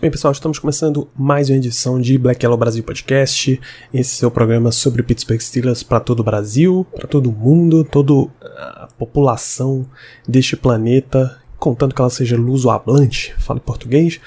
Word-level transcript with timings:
Muito 0.00 0.08
bem, 0.08 0.12
pessoal, 0.12 0.32
estamos 0.32 0.58
começando 0.58 1.10
mais 1.14 1.50
uma 1.50 1.58
edição 1.58 2.00
de 2.00 2.16
Black 2.16 2.42
Yellow 2.42 2.56
Brasil 2.56 2.82
Podcast. 2.82 3.60
Esse 3.92 4.24
é 4.24 4.26
o 4.26 4.30
programa 4.30 4.72
sobre 4.72 5.02
Pittsburgh 5.02 5.38
Steelers 5.38 5.82
para 5.82 6.00
todo 6.00 6.20
o 6.20 6.24
Brasil, 6.24 6.86
para 6.96 7.06
todo 7.06 7.28
o 7.28 7.32
mundo, 7.32 7.84
toda 7.84 8.30
a 8.40 8.88
população 8.98 9.86
deste 10.26 10.56
planeta, 10.56 11.38
contando 11.58 11.94
que 11.94 12.00
ela 12.00 12.08
seja 12.08 12.34
luso-hablante, 12.34 13.34
fala 13.40 13.58
em 13.58 13.62
português. 13.62 14.18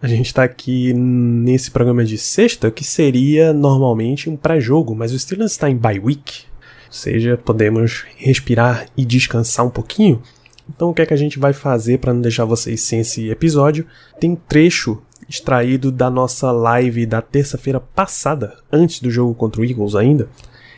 A 0.00 0.08
gente 0.08 0.24
está 0.24 0.42
aqui 0.42 0.94
nesse 0.94 1.70
programa 1.70 2.02
de 2.02 2.16
sexta, 2.16 2.70
que 2.70 2.82
seria 2.82 3.52
normalmente 3.52 4.30
um 4.30 4.36
pré-jogo, 4.38 4.94
mas 4.94 5.12
o 5.12 5.18
Steelers 5.18 5.52
está 5.52 5.68
em 5.68 5.76
bye 5.76 6.00
week, 6.00 6.44
ou 6.86 6.92
seja, 6.94 7.36
podemos 7.36 8.06
respirar 8.16 8.86
e 8.96 9.04
descansar 9.04 9.66
um 9.66 9.70
pouquinho. 9.70 10.22
Então, 10.68 10.90
o 10.90 10.94
que 10.94 11.02
é 11.02 11.06
que 11.06 11.14
a 11.14 11.16
gente 11.16 11.38
vai 11.38 11.52
fazer 11.52 11.98
para 11.98 12.12
não 12.12 12.20
deixar 12.20 12.44
vocês 12.44 12.80
sem 12.80 13.00
esse 13.00 13.28
episódio? 13.28 13.86
Tem 14.18 14.34
trecho 14.34 15.02
extraído 15.28 15.90
da 15.90 16.10
nossa 16.10 16.50
live 16.50 17.06
da 17.06 17.20
terça-feira 17.22 17.80
passada, 17.80 18.56
antes 18.72 19.00
do 19.00 19.10
jogo 19.10 19.34
contra 19.34 19.60
o 19.60 19.64
Eagles 19.64 19.94
ainda, 19.94 20.28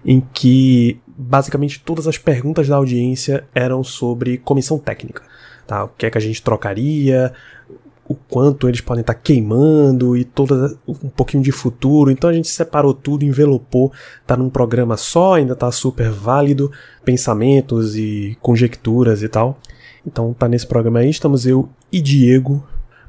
em 0.05 0.21
que 0.33 1.01
basicamente 1.17 1.81
todas 1.81 2.07
as 2.07 2.19
perguntas 2.19 2.69
da 2.69 2.77
audiência 2.77 3.45
eram 3.55 3.83
sobre 3.83 4.39
comissão 4.39 4.79
técnica. 4.79 5.23
Tá? 5.67 5.85
O 5.85 5.89
que 5.89 6.07
é 6.07 6.11
que 6.11 6.19
a 6.19 6.21
gente 6.21 6.43
trocaria, 6.43 7.33
o 8.09 8.15
quanto 8.15 8.69
eles 8.69 8.81
podem 8.81 9.01
estar 9.01 9.15
queimando 9.15 10.17
e 10.17 10.25
toda 10.25 10.77
um 10.87 11.09
pouquinho 11.09 11.43
de 11.43 11.51
futuro. 11.51 12.11
Então 12.11 12.31
a 12.31 12.33
gente 12.33 12.49
separou 12.49 12.95
tudo, 12.95 13.25
envelopou, 13.25 13.93
tá 14.27 14.37
num 14.37 14.49
programa 14.49 14.97
só, 14.97 15.35
ainda 15.35 15.57
tá 15.57 15.71
super 15.73 16.11
válido, 16.11 16.71
pensamentos 17.05 17.97
e 17.97 18.37
conjecturas 18.41 19.23
e 19.23 19.29
tal. 19.29 19.59
Então 20.07 20.33
tá 20.33 20.47
nesse 20.49 20.67
programa 20.67 21.01
aí, 21.01 21.11
estamos 21.11 21.47
eu 21.47 21.69
e 21.91 22.01
Diego 22.01 22.65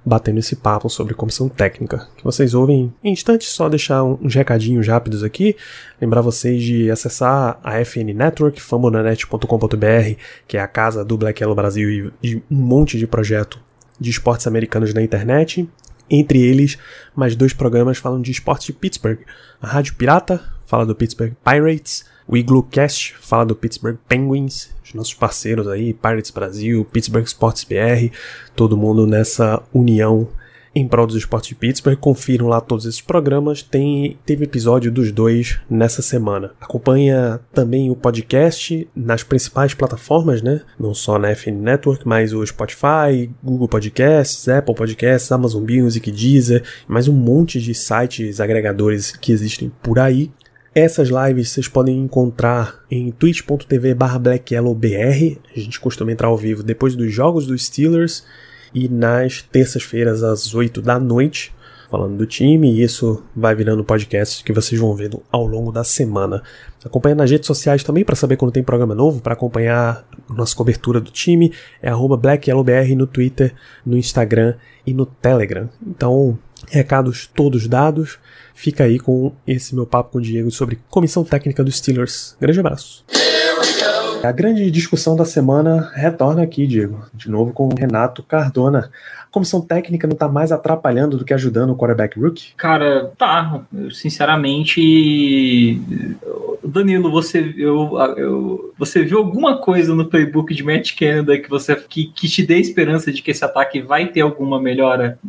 batendo 0.08 0.40
esse 0.40 0.56
papo 0.56 0.90
sobre 0.90 1.14
comissão 1.14 1.50
técnica, 1.50 2.08
que 2.16 2.24
vocês 2.24 2.54
ouvem 2.54 2.94
em 3.04 3.12
instantes, 3.12 3.50
só 3.50 3.68
deixar 3.68 4.06
uns 4.06 4.34
recadinhos 4.34 4.88
rápidos 4.88 5.22
aqui, 5.22 5.54
lembrar 6.00 6.22
vocês 6.22 6.64
de 6.64 6.90
acessar 6.90 7.60
a 7.62 7.84
FN 7.84 8.14
Network, 8.16 8.62
famonanet.com.br, 8.62 10.16
que 10.48 10.56
é 10.56 10.62
a 10.62 10.68
casa 10.68 11.04
do 11.04 11.18
Black 11.18 11.44
Yellow 11.44 11.56
Brasil 11.56 12.14
e 12.24 12.28
de 12.28 12.38
um 12.50 12.56
monte 12.56 12.98
de 12.98 13.06
projeto 13.06 13.60
de 14.00 14.10
esportes 14.10 14.48
americanos 14.48 14.94
na 14.94 15.02
internet. 15.02 15.70
Entre 16.10 16.42
eles, 16.42 16.78
mais 17.14 17.36
dois 17.36 17.52
programas 17.52 17.98
falam 17.98 18.22
de 18.22 18.32
esportes 18.32 18.68
de 18.68 18.74
Pittsburgh. 18.74 19.20
A 19.62 19.68
Rádio 19.68 19.96
Pirata 19.96 20.42
fala 20.66 20.86
do 20.86 20.96
Pittsburgh 20.96 21.34
Pirates, 21.44 22.06
o 22.28 22.36
Iglocast 22.36 23.16
fala 23.20 23.46
do 23.46 23.56
Pittsburgh 23.56 23.98
Penguins, 24.08 24.70
os 24.84 24.94
nossos 24.94 25.14
parceiros 25.14 25.68
aí, 25.68 25.94
Pirates 25.94 26.32
Brasil, 26.32 26.86
Pittsburgh 26.86 27.26
Sports 27.26 27.64
BR, 27.64 28.14
todo 28.56 28.78
mundo 28.78 29.08
nessa 29.08 29.62
união 29.74 30.28
em 30.80 30.88
prol 30.88 31.08
dos 31.08 31.16
esportes 31.16 31.50
de 31.50 31.56
Pittsburgh. 31.56 31.98
Confiram 31.98 32.48
lá 32.48 32.62
todos 32.62 32.86
esses 32.86 33.02
programas. 33.02 33.64
Tem, 33.64 34.18
teve 34.26 34.44
episódio 34.44 34.92
dos 34.92 35.12
dois 35.12 35.60
nessa 35.68 36.04
semana. 36.04 36.52
Acompanha 36.62 37.40
também 37.52 37.90
o 37.90 37.96
podcast 37.96 38.88
nas 38.96 39.24
principais 39.24 39.74
plataformas, 39.74 40.44
né? 40.44 40.62
Não 40.80 40.94
só 40.94 41.18
na 41.18 41.34
FN 41.36 41.56
Network, 41.60 42.08
mas 42.08 42.32
o 42.32 42.46
Spotify, 42.46 43.30
Google 43.44 43.68
Podcasts, 43.68 44.48
Apple 44.48 44.76
Podcasts, 44.76 45.32
Amazon 45.32 45.64
Music, 45.68 46.12
Deezer, 46.12 46.64
mais 46.88 47.08
um 47.08 47.14
monte 47.14 47.60
de 47.60 47.74
sites 47.74 48.40
agregadores 48.40 49.12
que 49.12 49.32
existem 49.32 49.72
por 49.82 49.98
aí. 49.98 50.30
Essas 50.80 51.10
lives 51.10 51.50
vocês 51.50 51.68
podem 51.68 51.98
encontrar 51.98 52.84
em 52.92 53.10
twitch.tv 53.10 53.96
blackyellowbr. 53.96 55.40
A 55.56 55.60
gente 55.60 55.80
costuma 55.80 56.12
entrar 56.12 56.28
ao 56.28 56.38
vivo 56.38 56.62
depois 56.62 56.96
dos 56.96 57.12
jogos 57.12 57.48
dos 57.48 57.66
Steelers 57.66 58.24
e 58.76 58.88
nas 58.88 59.42
terças-feiras 59.42 60.22
às 60.22 60.54
8 60.54 60.80
da 60.80 61.00
noite, 61.00 61.52
falando 61.90 62.16
do 62.16 62.28
time, 62.28 62.72
e 62.72 62.84
isso 62.84 63.24
vai 63.36 63.56
virando 63.56 63.84
podcast 63.84 64.44
que 64.44 64.54
vocês 64.54 64.80
vão 64.80 64.94
vendo 64.94 65.24
ao 65.32 65.48
longo 65.48 65.72
da 65.72 65.84
semana. 65.84 66.44
Acompanha 66.86 67.16
nas 67.16 67.32
redes 67.32 67.48
sociais 67.48 67.84
também 67.84 68.06
para 68.06 68.16
saber 68.16 68.38
quando 68.38 68.52
tem 68.52 68.62
programa 68.62 68.94
novo, 68.94 69.20
para 69.20 69.34
acompanhar 69.34 70.08
nossa 70.30 70.56
cobertura 70.56 71.02
do 71.02 71.10
time, 71.10 71.52
é 71.82 71.90
BlackYellowBR 71.90 72.96
no 72.96 73.08
Twitter, 73.08 73.52
no 73.84 73.98
Instagram 73.98 74.54
e 74.86 74.94
no 74.94 75.08
Telegram. 75.08 75.68
Então, 75.84 76.38
recados 76.70 77.30
todos 77.34 77.68
dados. 77.68 78.18
Fica 78.54 78.84
aí 78.84 79.00
com 79.00 79.34
esse 79.46 79.76
meu 79.76 79.86
papo 79.86 80.12
com 80.14 80.18
o 80.18 80.22
Diego 80.22 80.50
sobre 80.52 80.80
comissão 80.90 81.24
técnica 81.24 81.64
dos 81.64 81.78
Steelers. 81.78 82.36
Grande 82.40 82.60
abraço. 82.60 83.06
A 84.24 84.32
grande 84.32 84.70
discussão 84.72 85.16
da 85.16 85.26
semana 85.26 85.92
retorna 85.94 86.42
aqui, 86.42 86.66
Diego. 86.66 87.06
De 87.14 87.30
novo 87.30 87.54
com 87.54 87.68
o 87.68 87.76
Renato 87.76 88.24
Cardona. 88.24 88.90
A 89.24 89.32
comissão 89.32 89.62
técnica 89.62 90.08
não 90.08 90.16
tá 90.16 90.28
mais 90.28 90.52
atrapalhando 90.52 91.18
do 91.18 91.26
que 91.26 91.34
ajudando 91.34 91.70
o 91.70 91.76
quarterback 91.76 92.20
rookie? 92.20 92.54
Cara, 92.58 93.12
tá. 93.18 93.62
Eu, 93.74 93.92
sinceramente. 93.92 95.80
Danilo, 96.64 97.12
você, 97.12 97.54
eu, 97.58 97.98
eu, 98.18 98.74
você 98.78 99.04
viu 99.04 99.20
alguma 99.20 99.60
coisa 99.60 99.94
no 99.94 100.06
playbook 100.06 100.54
de 100.54 100.64
Matt 100.64 100.96
Canada 100.98 101.38
que, 101.38 101.50
você, 101.50 101.76
que, 101.76 102.06
que 102.08 102.28
te 102.28 102.46
dê 102.46 102.58
esperança 102.58 103.12
de 103.12 103.22
que 103.22 103.32
esse 103.32 103.46
ataque 103.46 103.82
vai 103.82 104.08
ter 104.08 104.22
alguma 104.22 104.60
melhora? 104.60 105.20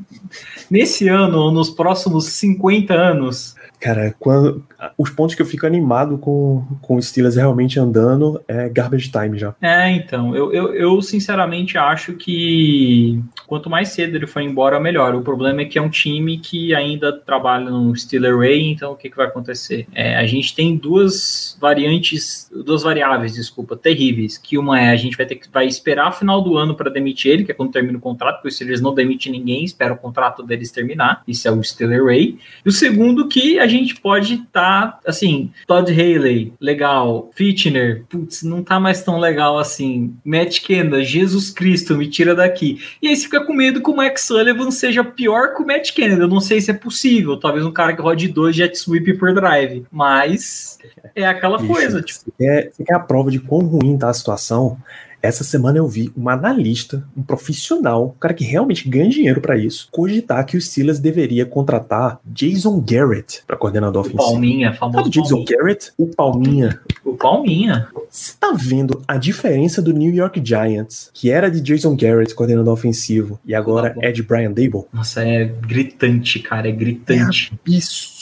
Nesse 0.70 1.08
ano 1.08 1.38
ou 1.38 1.52
nos 1.52 1.70
próximos 1.70 2.26
50 2.26 2.94
anos? 2.94 3.57
Cara, 3.80 4.14
quando, 4.18 4.64
os 4.96 5.10
pontos 5.10 5.34
que 5.34 5.42
eu 5.42 5.46
fico 5.46 5.66
animado 5.66 6.18
com, 6.18 6.64
com 6.82 6.96
o 6.96 7.02
Steelers 7.02 7.36
realmente 7.36 7.78
andando 7.78 8.40
é 8.48 8.68
garbage 8.68 9.10
time 9.10 9.38
já. 9.38 9.54
É, 9.60 9.90
então, 9.92 10.34
eu, 10.34 10.52
eu, 10.52 10.74
eu, 10.74 11.02
sinceramente 11.02 11.78
acho 11.78 12.14
que 12.14 13.22
quanto 13.46 13.70
mais 13.70 13.90
cedo 13.90 14.16
ele 14.16 14.26
for 14.26 14.40
embora, 14.40 14.80
melhor. 14.80 15.14
O 15.14 15.22
problema 15.22 15.62
é 15.62 15.64
que 15.64 15.78
é 15.78 15.82
um 15.82 15.88
time 15.88 16.38
que 16.38 16.74
ainda 16.74 17.12
trabalha 17.12 17.70
no 17.70 17.94
Steeler 17.94 18.36
Way, 18.36 18.70
então 18.70 18.92
o 18.92 18.96
que, 18.96 19.08
que 19.08 19.16
vai 19.16 19.26
acontecer? 19.26 19.86
É, 19.94 20.16
a 20.16 20.26
gente 20.26 20.54
tem 20.54 20.76
duas 20.76 21.56
variantes, 21.60 22.50
duas 22.64 22.82
variáveis, 22.82 23.34
desculpa, 23.34 23.76
terríveis, 23.76 24.36
que 24.36 24.58
uma 24.58 24.80
é 24.80 24.90
a 24.90 24.96
gente 24.96 25.16
vai 25.16 25.26
ter 25.26 25.36
que 25.36 25.48
vai 25.52 25.66
esperar 25.66 26.12
final 26.12 26.42
do 26.42 26.56
ano 26.56 26.74
para 26.74 26.90
demitir 26.90 27.32
ele, 27.32 27.44
que 27.44 27.52
é 27.52 27.54
quando 27.54 27.72
termina 27.72 27.96
o 27.96 28.00
contrato, 28.00 28.36
porque 28.36 28.48
o 28.48 28.52
Steelers 28.52 28.80
não 28.80 28.94
demite 28.94 29.30
ninguém, 29.30 29.64
espera 29.64 29.94
o 29.94 29.96
contrato 29.96 30.42
deles 30.42 30.70
terminar, 30.70 31.22
isso 31.28 31.46
é 31.46 31.50
o 31.50 31.62
Steeler 31.62 32.04
Way. 32.04 32.38
E 32.64 32.68
o 32.68 32.72
segundo 32.72 33.28
que 33.28 33.58
a 33.58 33.67
gente 33.68 34.00
pode 34.00 34.34
estar, 34.34 34.92
tá, 34.92 35.00
assim, 35.06 35.50
Todd 35.66 35.90
Haley, 35.90 36.52
legal, 36.60 37.30
Fitchner, 37.34 38.04
putz, 38.08 38.42
não 38.42 38.62
tá 38.62 38.80
mais 38.80 39.02
tão 39.02 39.18
legal 39.18 39.58
assim, 39.58 40.14
Matt 40.24 40.60
Kenda, 40.60 41.02
Jesus 41.02 41.50
Cristo, 41.50 41.96
me 41.96 42.08
tira 42.08 42.34
daqui. 42.34 42.80
E 43.00 43.08
aí 43.08 43.16
você 43.16 43.24
fica 43.24 43.44
com 43.44 43.52
medo 43.52 43.82
que 43.82 43.90
o 43.90 43.96
Max 43.96 44.22
Sullivan 44.22 44.70
seja 44.70 45.04
pior 45.04 45.54
que 45.54 45.62
o 45.62 45.66
Matt 45.66 45.92
Kenda, 45.92 46.24
eu 46.24 46.28
não 46.28 46.40
sei 46.40 46.60
se 46.60 46.70
é 46.70 46.74
possível, 46.74 47.36
talvez 47.36 47.64
um 47.64 47.72
cara 47.72 47.94
que 47.94 48.02
rode 48.02 48.28
dois 48.28 48.56
jet 48.56 48.76
sweep 48.76 49.14
por 49.14 49.34
drive, 49.34 49.84
mas 49.90 50.78
é 51.14 51.26
aquela 51.26 51.58
Bicho, 51.58 51.72
coisa, 51.72 52.02
tipo... 52.02 52.32
Você 52.38 52.84
quer 52.84 52.94
a 52.94 53.00
prova 53.00 53.30
de 53.30 53.38
quão 53.38 53.60
ruim 53.60 53.96
tá 53.96 54.08
a 54.08 54.14
situação? 54.14 54.78
Essa 55.22 55.42
semana 55.42 55.78
eu 55.78 55.88
vi 55.88 56.12
um 56.16 56.28
analista, 56.28 57.04
um 57.16 57.22
profissional, 57.22 58.14
um 58.16 58.18
cara 58.20 58.34
que 58.34 58.44
realmente 58.44 58.88
ganha 58.88 59.08
dinheiro 59.08 59.40
para 59.40 59.56
isso, 59.56 59.88
cogitar 59.90 60.44
que 60.46 60.56
o 60.56 60.60
Steelers 60.60 60.98
deveria 60.98 61.44
contratar 61.44 62.20
Jason 62.24 62.80
Garrett 62.80 63.42
para 63.46 63.56
coordenador 63.56 64.04
O 64.04 64.06
ofensivo. 64.06 64.32
Palminha, 64.32 64.72
famoso 64.72 64.98
Sabe 64.98 65.08
o 65.08 65.10
Jason 65.10 65.36
Palminha. 65.36 65.56
Garrett? 65.58 65.92
O 65.98 66.06
Palminha. 66.06 66.80
O 67.04 67.14
Palminha. 67.14 67.88
Você 68.10 68.32
tá 68.38 68.52
vendo 68.56 69.02
a 69.06 69.16
diferença 69.16 69.82
do 69.82 69.92
New 69.92 70.14
York 70.14 70.40
Giants, 70.42 71.10
que 71.12 71.30
era 71.30 71.50
de 71.50 71.60
Jason 71.60 71.96
Garrett, 71.96 72.34
coordenador 72.34 72.72
ofensivo, 72.72 73.38
e 73.44 73.54
agora 73.54 73.94
é 74.00 74.10
de 74.10 74.22
Brian 74.22 74.50
Dable? 74.50 74.84
Nossa, 74.92 75.22
é 75.22 75.44
gritante, 75.44 76.38
cara, 76.38 76.68
é 76.68 76.72
gritante. 76.72 77.52
Absurdo, 77.52 78.17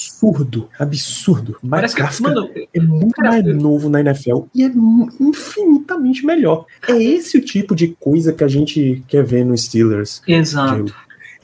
absurdo. 0.79 1.57
Parece 1.69 1.95
que, 1.95 2.03
Kafka 2.03 2.23
mano, 2.23 2.51
é 2.75 2.81
muito 2.81 3.15
cara, 3.15 3.31
mais 3.31 3.45
novo 3.45 3.89
na 3.89 4.01
NFL 4.01 4.45
e 4.55 4.65
é 4.65 4.73
infinitamente 5.21 6.25
melhor. 6.25 6.67
É 6.89 7.03
esse 7.03 7.39
o 7.39 7.41
tipo 7.41 7.75
de 7.75 7.89
coisa 7.99 8.33
que 8.33 8.45
a 8.45 8.49
gente 8.49 9.03
quer 9.09 9.25
ver 9.25 9.45
no 9.45 9.57
Steelers. 9.57 10.23
exato. 10.27 10.95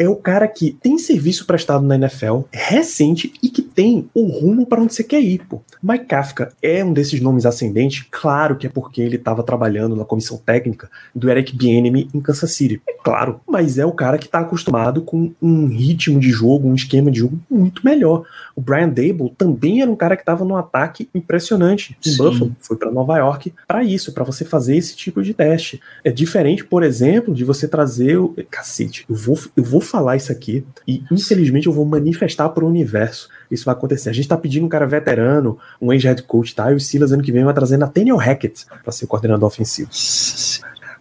É 0.02 0.08
o 0.08 0.16
cara 0.16 0.48
que 0.48 0.76
tem 0.82 0.98
serviço 0.98 1.46
prestado 1.46 1.86
na 1.86 1.94
NFL, 1.94 2.40
recente 2.50 3.32
e 3.40 3.48
que 3.48 3.62
tem 3.62 4.10
o 4.12 4.26
rumo 4.26 4.66
para 4.66 4.82
onde 4.82 4.92
você 4.92 5.04
quer 5.04 5.20
ir, 5.20 5.46
pô. 5.48 5.62
Mike 5.80 6.06
Kafka 6.06 6.52
é 6.60 6.84
um 6.84 6.92
desses 6.92 7.20
nomes 7.20 7.46
ascendentes, 7.46 8.04
claro 8.10 8.56
que 8.56 8.66
é 8.66 8.70
porque 8.70 9.00
ele 9.00 9.14
estava 9.14 9.44
trabalhando 9.44 9.94
na 9.94 10.04
comissão 10.04 10.36
técnica 10.36 10.90
do 11.14 11.30
Eric 11.30 11.56
Bieniemy 11.56 12.08
em 12.12 12.20
Kansas 12.20 12.50
City. 12.50 12.82
É 12.88 12.94
claro, 12.94 13.40
mas 13.48 13.78
é 13.78 13.86
o 13.86 13.92
cara 13.92 14.18
que 14.18 14.26
está 14.26 14.40
acostumado 14.40 15.02
com 15.02 15.32
um 15.40 15.66
ritmo 15.68 16.18
de 16.18 16.30
jogo, 16.30 16.66
um 16.66 16.74
esquema 16.74 17.08
de 17.08 17.20
jogo 17.20 17.38
muito 17.48 17.84
melhor. 17.84 18.24
O 18.56 18.60
Brian 18.60 18.88
Dable 18.88 19.32
também 19.38 19.82
era 19.82 19.90
um 19.90 19.96
cara 19.96 20.16
que 20.16 20.22
estava 20.22 20.44
num 20.44 20.56
ataque 20.56 21.08
impressionante 21.14 21.96
em 22.04 22.10
Sim. 22.10 22.16
Buffalo, 22.16 22.56
foi 22.60 22.76
para 22.76 22.90
Nova 22.90 23.18
York 23.18 23.54
para 23.68 23.84
isso, 23.84 24.12
para 24.12 24.24
você 24.24 24.44
fazer 24.44 24.76
esse 24.76 24.96
tipo 24.96 25.22
de 25.22 25.32
teste. 25.32 25.80
É 26.02 26.10
diferente, 26.10 26.64
por 26.64 26.82
exemplo, 26.82 27.32
de 27.32 27.44
você 27.44 27.68
trazer 27.68 28.16
o 28.18 28.34
cacete. 28.50 29.04
Eu 29.08 29.14
vou 29.14 29.38
eu 29.56 29.62
vou 29.62 29.80
falar 29.92 30.16
isso 30.16 30.32
aqui 30.32 30.64
e 30.88 31.04
infelizmente 31.10 31.66
eu 31.66 31.72
vou 31.72 31.84
manifestar 31.84 32.48
para 32.48 32.64
o 32.64 32.68
universo. 32.68 33.28
Isso 33.50 33.64
vai 33.66 33.74
acontecer. 33.74 34.08
A 34.08 34.12
gente 34.12 34.26
tá 34.26 34.36
pedindo 34.36 34.64
um 34.66 34.68
cara 34.68 34.86
veterano, 34.86 35.58
um 35.80 35.92
ex-head 35.92 36.22
coach, 36.22 36.54
tá? 36.54 36.72
E 36.72 36.74
o 36.74 36.80
Silas 36.80 37.12
ano 37.12 37.22
que 37.22 37.30
vem 37.30 37.44
vai 37.44 37.54
trazer 37.54 37.76
Nathaniel 37.76 38.16
Hackett 38.16 38.66
para 38.82 38.92
ser 38.92 39.06
coordenador 39.06 39.46
ofensivo 39.46 39.90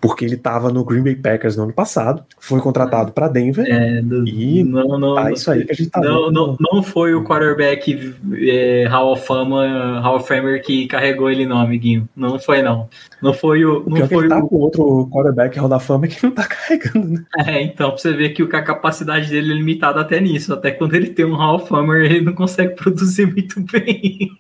porque 0.02 0.26
ele 0.26 0.36
estava 0.36 0.72
no 0.72 0.84
Green 0.84 1.04
Bay 1.04 1.16
Packers 1.16 1.56
no 1.56 1.64
ano 1.64 1.74
passado, 1.74 2.24
foi 2.40 2.60
contratado 2.60 3.12
para 3.12 3.28
Denver 3.28 3.66
é, 3.70 4.02
do, 4.02 4.28
e 4.28 4.64
não, 4.64 4.98
não, 5.00 5.16
tá 5.16 5.32
isso 5.32 5.52
aí 5.52 5.64
que 5.64 5.72
a 5.72 5.76
gente 5.76 5.90
tá 5.90 6.02
não, 6.02 6.32
não, 6.32 6.58
não 6.60 6.84
foi 6.84 7.14
o 7.14 7.24
quarterback 7.24 8.16
é, 8.34 8.88
Hall 8.88 9.14
of 9.14 9.26
Fama, 9.26 10.00
Hall 10.02 10.16
of 10.16 10.28
Famer 10.28 10.62
que 10.64 10.88
carregou 10.88 11.30
ele 11.30 11.46
não, 11.46 11.60
amiguinho. 11.60 12.10
Não 12.16 12.40
foi 12.40 12.62
não. 12.62 12.90
Não 13.22 13.34
foi 13.34 13.64
o. 13.64 13.84
Não 13.88 14.04
o 14.04 14.08
foi 14.08 14.26
ele 14.26 14.30
tá 14.30 14.40
o... 14.40 14.48
com 14.48 14.56
outro 14.56 15.10
quarterback 15.12 15.58
Hall 15.60 15.70
da 15.70 15.80
Fama 15.80 16.08
que 16.08 16.24
não 16.24 16.32
tá 16.32 16.46
carregando, 16.48 17.08
né? 17.10 17.24
É, 17.46 17.62
então, 17.62 17.90
pra 17.90 17.98
você 17.98 18.14
ver 18.14 18.30
que 18.30 18.42
a 18.44 18.62
capacidade 18.64 19.30
dele 19.30 19.52
é 19.52 19.56
limitada 19.56 20.02
até 20.02 20.20
nisso. 20.20 20.54
Até 20.54 20.72
quando 20.72 20.96
ele 20.96 21.08
tem 21.08 21.26
um 21.26 21.36
Hall 21.36 21.56
of 21.58 21.68
Famer, 21.68 22.06
ele 22.06 22.22
não 22.22 22.34
consegue 22.34 22.76
produzir 22.82 23.28
muito 23.28 23.60
bem. 23.72 24.32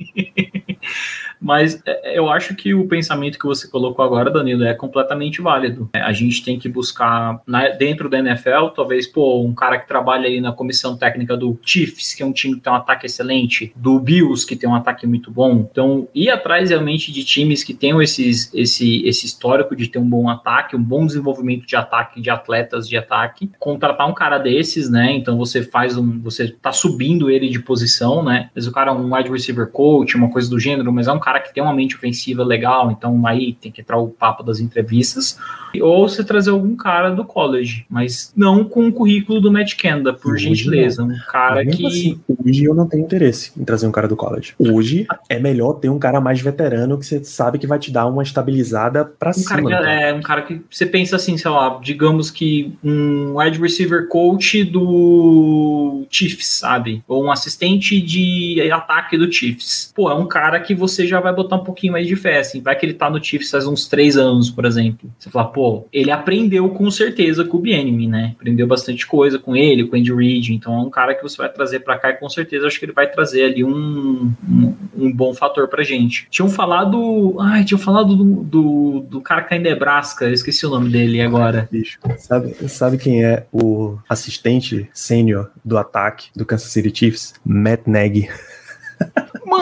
Mas 1.42 1.82
é, 1.86 2.18
eu 2.18 2.30
acho 2.30 2.56
que 2.56 2.74
o 2.74 2.88
pensamento 2.88 3.40
que 3.40 3.46
você 3.46 3.68
colocou 3.68 4.06
agora, 4.06 4.30
Danilo, 4.30 4.64
é 4.64 4.74
completamente 4.74 5.42
válido. 5.42 5.90
É, 5.94 6.02
a 6.02 6.12
gente 6.12 6.44
tem 6.44 6.60
que 6.60 6.70
buscar 6.70 7.42
na, 7.48 7.70
dentro 7.70 8.08
da 8.08 8.20
NFL, 8.20 8.68
talvez, 8.76 9.08
pô, 9.08 9.42
um 9.44 9.54
cara 9.54 9.80
que 9.80 9.88
trabalha 9.88 10.28
aí 10.28 10.40
na 10.40 10.52
comissão 10.52 10.96
técnica 10.96 11.36
do 11.36 11.58
Chiefs, 11.64 12.14
que 12.14 12.22
é 12.22 12.26
um 12.26 12.32
time 12.32 12.56
que 12.56 12.62
tem 12.62 12.72
um 12.72 12.76
ataque 12.76 13.06
excelente, 13.06 13.74
do 13.76 14.00
Bills, 14.00 14.46
que 14.46 14.56
tem 14.56 14.70
um 14.70 14.76
ataque 14.76 15.08
muito 15.08 15.32
bom. 15.32 15.68
Então, 15.72 16.08
ir 16.14 16.30
atrás 16.30 16.70
realmente 16.70 17.12
de 17.12 17.24
times 17.24 17.64
que 17.64 17.74
tenham 17.74 18.02
esses, 18.02 18.54
esse, 18.54 19.06
esse 19.08 19.26
histórico 19.26 19.76
de 19.76 19.88
ter 19.88 20.00
um 20.00 20.08
bom 20.08 20.30
ataque, 20.30 20.76
um 20.76 20.84
bom 20.84 21.06
desenvolvimento 21.06 21.66
de 21.66 21.76
ataque, 21.76 22.22
de 22.22 22.30
atletas 22.30 22.88
de 22.88 22.98
ataque, 22.98 23.50
contratar 23.60 24.08
um 24.08 24.14
cara 24.14 24.38
desses, 24.38 24.90
né? 24.90 25.12
Então 25.14 25.38
você 25.38 25.64
faz 25.64 25.98
um. 25.98 26.20
Você 26.22 26.50
tá 26.50 26.72
subindo 26.72 27.30
ele 27.30 27.50
de 27.50 27.60
posição, 27.60 28.24
né? 28.24 28.50
Mas 28.54 28.68
o 28.68 28.72
cara 28.72 28.92
é 28.92 28.94
um 28.94 29.16
wide 29.16 29.30
receiver 29.30 29.68
coach, 29.68 30.16
uma 30.16 30.30
coisa 30.30 30.50
do 30.50 30.60
gênero, 30.60 30.92
mas 30.92 31.08
é 31.08 31.12
um 31.12 31.20
cara 31.20 31.31
cara 31.32 31.40
que 31.40 31.54
tem 31.54 31.64
uma 31.64 31.74
mente 31.74 31.96
ofensiva 31.96 32.44
legal, 32.44 32.92
então 32.92 33.26
aí 33.26 33.54
tem 33.54 33.72
que 33.72 33.82
entrar 33.82 33.98
o 33.98 34.10
papo 34.10 34.44
das 34.44 34.60
entrevistas, 34.60 35.40
ou 35.80 36.08
você 36.08 36.24
trazer 36.24 36.50
algum 36.50 36.76
cara 36.76 37.10
do 37.12 37.24
college, 37.24 37.86
mas 37.90 38.34
não 38.36 38.66
com 38.66 38.88
o 38.88 38.92
currículo 38.92 39.40
do 39.40 39.52
Matt 39.52 39.76
Kenda, 39.76 40.14
por 40.14 40.34
hoje 40.34 40.50
gentileza. 40.50 41.06
Não. 41.06 41.16
Um 41.16 41.20
cara 41.30 41.66
que. 41.66 41.86
Assim, 41.86 42.20
hoje 42.44 42.66
eu 42.66 42.74
não 42.74 42.88
tenho 42.88 43.04
interesse 43.04 43.54
em 43.58 43.64
trazer 43.64 43.88
um 43.88 43.92
cara 43.92 44.08
do 44.08 44.16
college. 44.16 44.54
Hoje 44.60 45.08
é 45.30 45.40
melhor 45.40 45.74
ter 45.74 45.90
um 45.90 46.00
cara 46.00 46.20
mais 46.20 46.42
veterano 46.42 46.98
que 46.98 47.06
você 47.06 47.24
sabe 47.24 47.58
que 47.58 47.68
vai 47.68 47.80
te 47.80 47.92
dar 47.92 48.06
uma 48.08 48.24
estabilizada 48.24 49.06
pra 49.06 49.30
um 49.30 49.34
cima. 49.34 49.70
Cara 49.70 49.84
que, 49.84 50.04
é, 50.04 50.14
um 50.14 50.22
cara 50.22 50.42
que 50.42 50.62
você 50.70 50.86
pensa 50.86 51.16
assim, 51.16 51.38
sei 51.38 51.52
lá, 51.52 51.80
digamos 51.82 52.30
que 52.30 52.74
um 52.84 53.38
wide 53.38 53.60
receiver 53.60 54.08
coach 54.10 54.64
do 54.64 56.06
Chiefs, 56.10 56.48
sabe? 56.60 57.02
Ou 57.08 57.24
um 57.24 57.32
assistente 57.32 58.02
de 58.02 58.70
ataque 58.72 59.18
do 59.18 59.32
Chiefs. 59.32 59.94
Pô, 59.96 60.10
é 60.10 60.14
um 60.14 60.28
cara 60.28 60.60
que 60.60 60.76
você 60.76 61.08
já 61.08 61.21
vai 61.22 61.34
botar 61.34 61.58
um 61.58 61.64
pouquinho 61.64 61.94
mais 61.94 62.08
de 62.08 62.16
fé, 62.16 62.40
assim. 62.40 62.62
Vai 62.62 62.76
que 62.76 62.86
ele 62.86 62.94
tá 62.94 63.10
no 63.10 63.24
Chiefs 63.24 63.52
faz 63.52 63.66
uns 63.66 63.88
três 63.88 64.18
anos, 64.18 64.50
por 64.50 64.66
exemplo. 64.66 65.12
Você 65.18 65.30
fala, 65.30 65.48
pô, 65.48 65.88
ele 65.92 66.12
aprendeu 66.12 66.70
com 66.70 66.90
certeza 66.90 67.46
com 67.46 67.58
o 67.58 67.60
Bienemy, 67.62 68.08
né? 68.08 68.36
Aprendeu 68.40 68.68
bastante 68.68 69.06
coisa 69.06 69.40
com 69.40 69.56
ele, 69.56 69.86
com 69.86 69.96
o 69.96 70.00
Andy 70.00 70.14
Reid. 70.14 70.54
Então 70.54 70.74
é 70.74 70.82
um 70.82 70.90
cara 70.90 71.16
que 71.16 71.24
você 71.24 71.38
vai 71.38 71.50
trazer 71.50 71.82
para 71.82 71.98
cá 71.98 72.10
e 72.10 72.18
com 72.18 72.30
certeza 72.30 72.68
acho 72.68 72.80
que 72.80 72.86
ele 72.86 72.94
vai 72.94 73.10
trazer 73.10 73.44
ali 73.44 73.64
um, 73.64 74.34
um, 74.48 74.76
um, 74.98 75.12
bom 75.12 75.34
fator 75.34 75.68
pra 75.68 75.84
gente. 75.84 76.28
Tinham 76.30 76.50
falado. 76.50 77.36
Ai, 77.40 77.64
tinham 77.64 77.80
falado 77.80 78.16
do, 78.16 78.44
do, 78.44 79.00
do 79.10 79.22
cara 79.22 79.44
que 79.44 79.50
tá 79.50 79.56
em 79.56 79.60
Nebraska, 79.60 80.26
eu 80.26 80.34
esqueci 80.34 80.66
o 80.66 80.70
nome 80.70 80.90
dele 80.90 81.22
agora. 81.22 81.68
Bicho, 81.72 82.00
sabe, 82.18 82.54
sabe 82.68 82.98
quem 82.98 83.24
é 83.24 83.46
o 83.52 83.98
assistente 84.10 84.90
sênior 84.94 85.52
do 85.64 85.78
ataque 85.78 86.30
do 86.36 86.46
Kansas 86.46 86.72
City 86.72 86.92
Chiefs? 86.94 87.34
Matt 87.46 87.82
Nagy. 87.86 88.30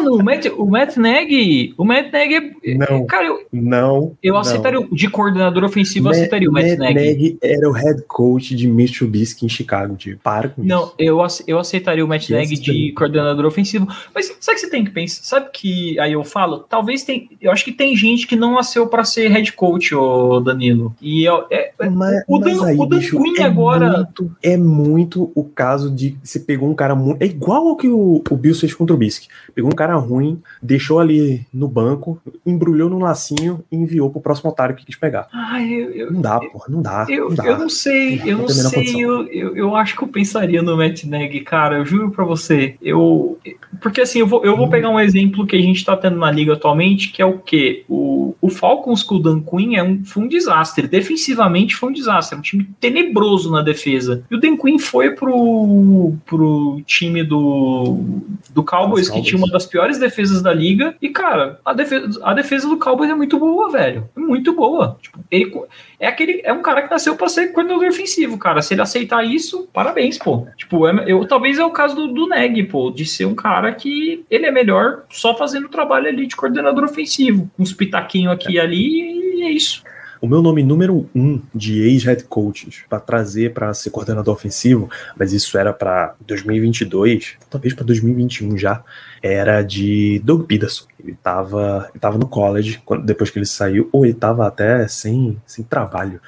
Mano, 0.01 0.15
o 0.15 0.23
Matt, 0.23 0.45
o 0.57 0.65
Matt 0.65 0.97
Neg, 0.97 1.73
o 1.77 1.85
Matt 1.85 2.11
Neg 2.11 2.33
é. 2.33 2.73
Não. 2.75 3.05
Cara, 3.05 3.25
eu. 3.25 3.45
Não. 3.51 4.17
Eu 4.23 4.37
aceitaria. 4.37 4.79
De 4.91 5.09
coordenador 5.09 5.63
ofensivo, 5.63 6.07
eu 6.07 6.11
aceitaria 6.11 6.49
o 6.49 6.53
Matt, 6.53 6.77
Matt 6.77 6.79
Neg. 6.79 6.95
Neg 6.95 7.37
era 7.41 7.69
o 7.69 7.71
head 7.71 8.03
coach 8.07 8.55
de 8.55 8.67
Mitch 8.67 8.97
Trubisky 8.97 9.45
em 9.45 9.49
Chicago, 9.49 9.95
tipo. 9.95 10.19
Para 10.21 10.49
com 10.49 10.63
Não, 10.63 10.83
isso. 10.83 10.95
eu, 10.99 11.19
eu 11.47 11.59
aceitaria 11.59 12.03
o 12.03 12.07
Matt 12.07 12.29
Neg 12.29 12.55
de 12.55 12.91
coordenador 12.93 13.45
ofensivo. 13.45 13.87
Mas 14.13 14.35
sabe 14.39 14.55
que 14.55 14.61
você 14.61 14.69
tem 14.69 14.83
que 14.83 14.91
pensar? 14.91 15.23
Sabe 15.23 15.49
que 15.53 15.99
aí 15.99 16.13
eu 16.13 16.23
falo? 16.23 16.59
Talvez 16.69 17.03
tem. 17.03 17.29
Eu 17.41 17.51
acho 17.51 17.63
que 17.63 17.71
tem 17.71 17.95
gente 17.95 18.27
que 18.27 18.35
não 18.35 18.55
nasceu 18.55 18.87
para 18.87 19.03
ser 19.03 19.29
head 19.29 19.53
coach, 19.53 19.93
ô 19.95 20.39
Danilo. 20.39 20.95
E 21.01 21.27
é, 21.27 21.31
é, 21.51 21.68
mas, 21.87 22.23
o 22.27 22.39
Dan, 22.39 22.65
aí, 22.65 22.77
o 22.77 22.85
Dan 22.85 22.97
bicho, 22.97 23.21
Quinn 23.21 23.35
é 23.37 23.43
agora. 23.43 23.97
Muito, 23.97 24.31
é 24.41 24.57
muito 24.57 25.31
o 25.35 25.43
caso 25.43 25.89
de 25.89 26.17
você 26.23 26.39
pegou 26.39 26.69
um 26.69 26.73
cara 26.73 26.95
muito. 26.95 27.21
É 27.21 27.25
igual 27.25 27.67
ao 27.67 27.77
que 27.77 27.87
o, 27.87 28.21
o 28.29 28.35
Bill 28.35 28.55
fez 28.55 28.73
com 28.73 28.83
o 28.83 28.87
Trubisky. 28.87 29.27
Pegou 29.53 29.71
um 29.71 29.75
cara 29.75 29.95
ruim, 29.95 30.41
deixou 30.61 30.99
ali 30.99 31.45
no 31.53 31.67
banco, 31.67 32.21
embrulhou 32.45 32.89
no 32.89 32.99
lacinho 32.99 33.63
e 33.71 33.75
enviou 33.75 34.09
pro 34.09 34.21
próximo 34.21 34.49
otário 34.49 34.75
que 34.75 34.85
quis 34.85 34.95
pegar. 34.95 35.27
Ah, 35.31 35.61
eu, 35.61 35.91
eu, 35.91 36.11
não 36.11 36.21
dá, 36.21 36.39
porra, 36.39 36.65
não 36.69 36.81
dá. 36.81 37.05
Eu 37.07 37.29
não, 37.29 37.35
dá. 37.35 37.45
eu 37.45 37.57
não 37.57 37.69
sei, 37.69 38.21
eu 38.25 38.37
não 38.37 38.49
sei, 38.49 38.95
eu, 38.95 39.27
eu, 39.27 39.55
eu, 39.55 39.75
acho 39.75 39.95
que 39.95 40.03
eu 40.03 40.07
pensaria 40.07 40.61
no 40.61 40.75
Matt 40.75 41.03
Neg, 41.03 41.39
cara, 41.41 41.77
eu 41.77 41.85
juro 41.85 42.11
pra 42.11 42.25
você. 42.25 42.75
Eu. 42.81 43.37
Porque 43.81 44.01
assim, 44.01 44.19
eu 44.19 44.27
vou, 44.27 44.43
eu 44.43 44.57
vou 44.57 44.65
hum. 44.65 44.69
pegar 44.69 44.89
um 44.89 44.99
exemplo 44.99 45.45
que 45.45 45.55
a 45.55 45.61
gente 45.61 45.85
tá 45.85 45.95
tendo 45.95 46.17
na 46.17 46.31
liga 46.31 46.53
atualmente, 46.53 47.11
que 47.11 47.21
é 47.21 47.25
o 47.25 47.37
quê? 47.37 47.83
O, 47.87 48.35
o 48.41 48.49
Falcons 48.49 49.03
com 49.03 49.15
o 49.15 49.19
Dan 49.19 49.41
Quinn 49.41 49.75
é 49.75 49.83
um, 49.83 50.03
foi 50.03 50.23
um 50.23 50.27
desastre. 50.27 50.87
Defensivamente 50.87 51.68
foi 51.75 51.89
um 51.89 51.93
desastre. 51.93 52.37
Um 52.37 52.41
time 52.41 52.69
tenebroso 52.79 53.51
na 53.51 53.61
defesa. 53.61 54.23
E 54.29 54.35
o 54.35 54.39
Dan 54.39 54.57
Quinn 54.57 54.77
foi 54.79 55.11
pro, 55.11 56.13
pro 56.25 56.81
time 56.85 57.23
do, 57.23 58.21
do 58.49 58.63
Cowboys, 58.63 59.07
Cowboys, 59.07 59.09
que 59.09 59.21
tinha 59.21 59.37
uma 59.37 59.51
das 59.51 59.65
piores 59.65 59.97
defesas 59.97 60.41
da 60.41 60.53
liga. 60.53 60.95
E, 61.01 61.09
cara, 61.09 61.59
a 61.63 61.73
defesa, 61.73 62.19
a 62.23 62.33
defesa 62.33 62.67
do 62.67 62.77
Cowboys 62.77 63.09
é 63.09 63.15
muito 63.15 63.37
boa, 63.37 63.69
velho. 63.71 64.09
É 64.15 64.19
muito 64.19 64.53
boa. 64.53 64.97
Tipo, 65.01 65.19
ele 65.29 65.51
é 65.99 66.07
aquele. 66.07 66.41
É 66.43 66.53
um 66.53 66.61
cara 66.61 66.81
que 66.81 66.91
nasceu 66.91 67.15
para 67.15 67.29
ser 67.29 67.51
coordenador 67.51 67.87
ofensivo, 67.87 68.37
cara. 68.37 68.61
Se 68.61 68.73
ele 68.73 68.81
aceitar 68.81 69.23
isso, 69.23 69.67
parabéns, 69.73 70.17
pô. 70.17 70.47
Tipo, 70.57 70.87
é, 70.87 71.03
eu, 71.07 71.25
talvez 71.27 71.59
é 71.59 71.65
o 71.65 71.71
caso 71.71 71.95
do, 71.95 72.07
do 72.07 72.27
Neg, 72.27 72.63
pô, 72.63 72.91
de 72.91 73.05
ser 73.05 73.25
um 73.25 73.35
cara 73.35 73.73
que 73.73 74.23
ele 74.29 74.45
é 74.45 74.51
melhor 74.51 75.03
só 75.09 75.35
fazendo 75.35 75.65
o 75.65 75.69
trabalho 75.69 76.07
ali 76.07 76.25
de 76.25 76.35
coordenador 76.35 76.83
ofensivo. 76.83 77.49
Uns 77.57 77.73
pitaquinhos 77.73 78.33
aqui 78.33 78.53
e 78.53 78.59
ali, 78.59 79.39
e 79.39 79.43
é 79.43 79.51
isso. 79.51 79.83
O 80.21 80.27
meu 80.27 80.41
nome 80.41 80.63
número 80.63 81.09
um 81.15 81.41
de 81.55 81.81
ex-head 81.81 82.25
coaches 82.25 82.83
para 82.89 82.99
trazer 82.99 83.53
para 83.53 83.73
ser 83.73 83.89
coordenador 83.89 84.33
ofensivo, 84.35 84.89
mas 85.17 85.31
isso 85.31 85.57
era 85.57 85.71
para 85.71 86.13
2022, 86.27 87.37
talvez 87.49 87.73
para 87.73 87.85
2021 87.85 88.57
já, 88.57 88.83
era 89.23 89.61
de 89.61 90.19
Doug 90.23 90.45
Peterson. 90.45 90.85
Ele 91.01 91.13
estava 91.13 91.89
tava 92.01 92.17
no 92.17 92.27
college 92.27 92.81
quando, 92.83 93.05
depois 93.05 93.29
que 93.29 93.39
ele 93.39 93.45
saiu, 93.45 93.87
ou 93.93 94.05
ele 94.05 94.13
estava 94.13 94.45
até 94.45 94.87
sem, 94.87 95.37
sem 95.45 95.63
trabalho 95.63 96.19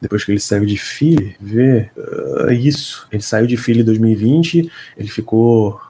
depois 0.00 0.22
que 0.22 0.32
ele 0.32 0.38
saiu 0.40 0.66
de 0.66 0.76
Philly, 0.76 1.34
vê 1.40 1.90
uh, 1.96 2.52
isso. 2.52 3.08
Ele 3.10 3.22
saiu 3.22 3.46
de 3.46 3.56
Philly 3.56 3.80
em 3.80 3.84
2020, 3.84 4.70
ele 4.98 5.08
ficou 5.08 5.80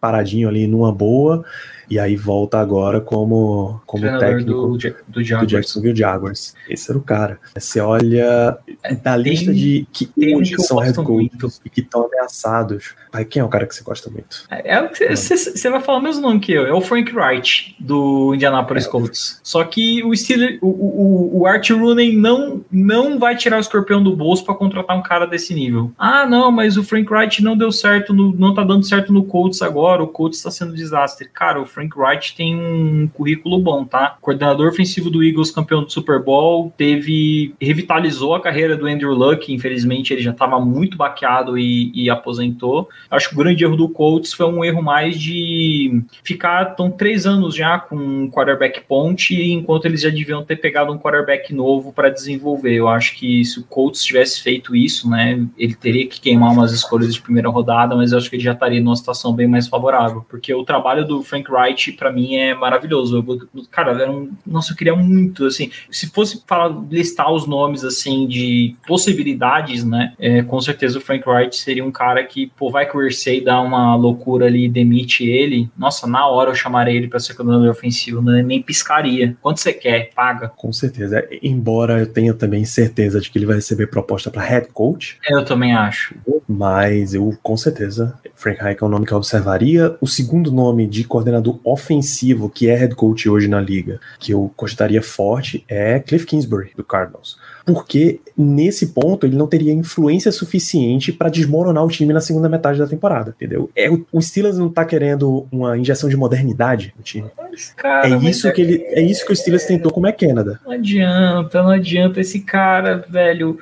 paradinho 0.00 0.48
ali 0.48 0.66
numa 0.66 0.92
boa, 0.92 1.44
e 1.90 1.98
aí 1.98 2.14
volta 2.14 2.58
agora 2.60 3.00
como, 3.00 3.80
como 3.84 4.04
técnico 4.18 4.78
do, 4.78 4.78
do, 5.08 5.24
Jaguars. 5.24 5.46
do 5.46 5.50
Jacksonville 5.50 5.96
Jaguars. 5.96 6.54
Esse 6.68 6.88
era 6.88 6.98
o 6.98 7.02
cara. 7.02 7.40
Você 7.52 7.80
olha 7.80 8.56
é, 8.84 8.94
da 8.94 9.16
lista 9.16 9.52
de 9.52 9.88
que 9.92 10.08
hoje 10.36 10.54
que 10.54 10.62
são 10.62 10.78
head 10.78 10.94
coaches 10.94 11.60
e 11.64 11.68
que 11.68 11.80
estão 11.80 12.06
ameaçados. 12.06 12.94
Aí 13.12 13.24
quem 13.24 13.40
é 13.40 13.44
o 13.44 13.48
cara 13.48 13.66
que 13.66 13.74
você 13.74 13.82
gosta 13.82 14.08
muito? 14.08 14.44
É, 14.48 14.76
é 14.76 15.16
você 15.16 15.68
vai 15.68 15.80
falar 15.80 15.98
o 15.98 16.02
mesmo 16.02 16.22
nome 16.22 16.38
que 16.38 16.52
eu. 16.52 16.64
É 16.64 16.72
o 16.72 16.80
Frank 16.80 17.12
Wright, 17.12 17.74
do 17.80 18.32
Indianapolis 18.36 18.86
é, 18.86 18.88
Colts. 18.88 19.40
Só 19.42 19.64
que 19.64 20.04
o 20.04 20.14
Steeler, 20.14 20.58
o, 20.62 20.68
o, 20.68 21.40
o 21.40 21.46
Art 21.46 21.68
Rooney 21.70 22.16
não, 22.16 22.64
não 22.70 23.18
vai 23.18 23.36
tirar 23.36 23.56
o 23.56 23.60
escorpião 23.60 24.00
do 24.00 24.14
bolso 24.14 24.44
para 24.44 24.54
contratar 24.54 24.96
um 24.96 25.02
cara 25.02 25.26
desse 25.26 25.52
nível. 25.54 25.90
Ah, 25.98 26.24
não, 26.24 26.52
mas 26.52 26.76
o 26.76 26.84
Frank 26.84 27.12
Wright 27.12 27.42
não 27.42 27.56
deu 27.56 27.72
certo, 27.72 28.14
no, 28.14 28.32
não 28.32 28.54
tá 28.54 28.62
dando 28.62 28.86
certo 28.86 29.12
no 29.12 29.24
Colts 29.24 29.60
agora, 29.60 30.04
o 30.04 30.08
Colts 30.08 30.38
está 30.38 30.50
sendo 30.52 30.72
um 30.72 30.76
desastre. 30.76 31.28
Cara, 31.28 31.60
o 31.60 31.66
Frank 31.66 31.79
Frank 31.80 31.98
Wright 31.98 32.36
tem 32.36 32.54
um 32.54 33.08
currículo 33.08 33.58
bom, 33.58 33.86
tá? 33.86 34.18
Coordenador 34.20 34.68
ofensivo 34.68 35.08
do 35.08 35.24
Eagles, 35.24 35.50
campeão 35.50 35.82
do 35.82 35.90
Super 35.90 36.22
Bowl, 36.22 36.72
teve 36.76 37.54
revitalizou 37.58 38.34
a 38.34 38.40
carreira 38.40 38.76
do 38.76 38.86
Andrew 38.86 39.14
Luck, 39.14 39.52
infelizmente 39.52 40.12
ele 40.12 40.20
já 40.20 40.32
estava 40.32 40.60
muito 40.60 40.98
baqueado 40.98 41.56
e, 41.56 41.90
e, 41.94 42.10
aposentou. 42.10 42.88
Acho 43.10 43.30
que 43.30 43.34
o 43.34 43.38
grande 43.38 43.64
erro 43.64 43.76
do 43.76 43.88
Colts 43.88 44.34
foi 44.34 44.46
um 44.46 44.62
erro 44.62 44.82
mais 44.82 45.18
de 45.18 46.02
ficar 46.22 46.66
tão 46.76 46.90
três 46.90 47.26
anos 47.26 47.54
já 47.54 47.78
com 47.78 47.96
um 47.96 48.30
quarterback 48.30 48.82
ponte, 48.82 49.34
enquanto 49.34 49.86
eles 49.86 50.02
já 50.02 50.10
deviam 50.10 50.44
ter 50.44 50.56
pegado 50.56 50.92
um 50.92 50.98
quarterback 50.98 51.54
novo 51.54 51.92
para 51.92 52.10
desenvolver. 52.10 52.74
Eu 52.74 52.88
acho 52.88 53.16
que 53.16 53.42
se 53.44 53.58
o 53.58 53.64
Colts 53.64 54.04
tivesse 54.04 54.42
feito 54.42 54.76
isso, 54.76 55.08
né, 55.08 55.46
ele 55.56 55.74
teria 55.74 56.06
que 56.06 56.20
queimar 56.20 56.52
umas 56.52 56.72
escolhas 56.72 57.14
de 57.14 57.22
primeira 57.22 57.48
rodada, 57.48 57.96
mas 57.96 58.12
eu 58.12 58.18
acho 58.18 58.28
que 58.28 58.36
ele 58.36 58.42
já 58.42 58.52
estaria 58.52 58.80
numa 58.82 58.96
situação 58.96 59.32
bem 59.32 59.46
mais 59.46 59.66
favorável, 59.66 60.26
porque 60.28 60.52
o 60.52 60.64
trabalho 60.64 61.06
do 61.06 61.22
Frank 61.22 61.50
Wright 61.50 61.69
para 61.96 62.12
mim 62.12 62.36
é 62.36 62.54
maravilhoso. 62.54 63.16
Eu, 63.16 63.64
cara, 63.70 63.92
era 63.92 64.10
um, 64.10 64.30
nossa, 64.46 64.72
eu 64.72 64.76
queria 64.76 64.94
muito 64.94 65.46
assim, 65.46 65.70
se 65.90 66.08
fosse 66.08 66.42
falar 66.46 66.74
listar 66.90 67.32
os 67.32 67.46
nomes 67.46 67.84
assim 67.84 68.26
de 68.26 68.76
possibilidades, 68.86 69.84
né, 69.84 70.14
é, 70.18 70.42
com 70.42 70.60
certeza 70.60 70.98
o 70.98 71.00
Frank 71.00 71.28
Wright 71.28 71.56
seria 71.56 71.84
um 71.84 71.90
cara 71.90 72.24
que, 72.24 72.50
pô, 72.56 72.70
vai 72.70 72.88
que 72.88 72.96
o 72.96 73.02
Irsay 73.02 73.40
dá 73.40 73.60
uma 73.60 73.94
loucura 73.94 74.46
ali 74.46 74.64
e 74.64 74.68
demite 74.68 75.28
ele, 75.28 75.68
nossa, 75.76 76.06
na 76.06 76.26
hora 76.26 76.50
eu 76.50 76.54
chamaria 76.54 76.94
ele 76.94 77.08
para 77.08 77.18
ser 77.18 77.34
coordenador 77.34 77.70
ofensivo, 77.70 78.22
né, 78.22 78.42
nem 78.42 78.62
piscaria. 78.62 79.36
Quanto 79.40 79.60
você 79.60 79.72
quer? 79.72 80.10
Paga. 80.14 80.48
Com 80.48 80.72
certeza. 80.72 81.26
Embora 81.42 82.00
eu 82.00 82.06
tenha 82.06 82.34
também 82.34 82.64
certeza 82.64 83.20
de 83.20 83.30
que 83.30 83.38
ele 83.38 83.46
vai 83.46 83.56
receber 83.56 83.86
proposta 83.86 84.30
para 84.30 84.42
head 84.42 84.68
coach. 84.72 85.18
Eu 85.28 85.44
também 85.44 85.74
acho. 85.74 86.14
Mas 86.48 87.14
eu, 87.14 87.36
com 87.42 87.56
certeza, 87.56 88.18
Frank 88.34 88.60
Reich 88.60 88.82
é 88.82 88.86
um 88.86 88.88
nome 88.88 89.06
que 89.06 89.12
eu 89.12 89.18
observaria. 89.18 89.96
O 90.00 90.06
segundo 90.06 90.50
nome 90.50 90.86
de 90.86 91.04
coordenador 91.04 91.59
ofensivo, 91.64 92.48
que 92.48 92.68
é 92.68 92.76
head 92.76 92.94
coach 92.94 93.28
hoje 93.28 93.48
na 93.48 93.60
liga, 93.60 94.00
que 94.18 94.32
eu 94.32 94.50
cogitaria 94.56 95.02
forte, 95.02 95.64
é 95.68 95.98
Cliff 96.00 96.26
Kingsbury, 96.26 96.72
do 96.76 96.84
Cardinals 96.84 97.36
porque 97.72 98.20
nesse 98.36 98.88
ponto 98.88 99.26
ele 99.26 99.36
não 99.36 99.46
teria 99.46 99.72
influência 99.72 100.32
suficiente 100.32 101.12
para 101.12 101.28
desmoronar 101.28 101.84
o 101.84 101.88
time 101.88 102.12
na 102.12 102.20
segunda 102.20 102.48
metade 102.48 102.78
da 102.78 102.86
temporada, 102.86 103.34
entendeu? 103.36 103.70
É, 103.76 103.88
o 103.90 104.20
Steelers 104.20 104.58
não 104.58 104.68
tá 104.68 104.84
querendo 104.84 105.46
uma 105.50 105.76
injeção 105.76 106.08
de 106.08 106.16
modernidade 106.16 106.92
no 106.96 107.02
time. 107.02 107.30
Cara, 107.76 108.08
é 108.08 108.16
isso 108.16 108.48
é... 108.48 108.52
que 108.52 108.60
ele, 108.60 108.82
é 108.88 109.00
isso 109.00 109.24
que 109.24 109.32
o 109.32 109.36
Steelers 109.36 109.64
tentou 109.64 109.92
com 109.92 110.00
o 110.00 110.06
McKenna. 110.06 110.60
Não 110.64 110.72
adianta, 110.72 111.62
não 111.62 111.70
adianta 111.70 112.20
esse 112.20 112.40
cara, 112.40 113.04
velho. 113.08 113.58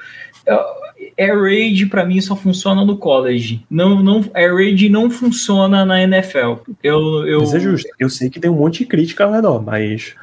Eu 0.47 0.59
Air 1.19 1.43
Raid 1.43 1.87
para 1.87 2.05
mim 2.05 2.21
só 2.21 2.37
funciona 2.37 2.85
no 2.85 2.97
college. 2.97 3.65
Não, 3.69 4.01
não, 4.03 4.25
Air 4.33 4.55
Raid 4.55 4.89
não 4.89 5.11
funciona 5.11 5.85
na 5.85 6.03
NFL. 6.03 6.63
Eu, 6.83 7.27
eu, 7.27 7.41
mas 7.41 7.55
é 7.55 7.61
justo. 7.61 7.89
Eu 7.99 8.09
sei 8.09 8.31
que 8.31 8.39
tem 8.39 8.51
um 8.51 8.55
monte 8.55 8.79
de 8.79 8.87
crítica 8.87 9.25
ao 9.25 9.33
redor, 9.33 9.61
mas. 9.61 10.15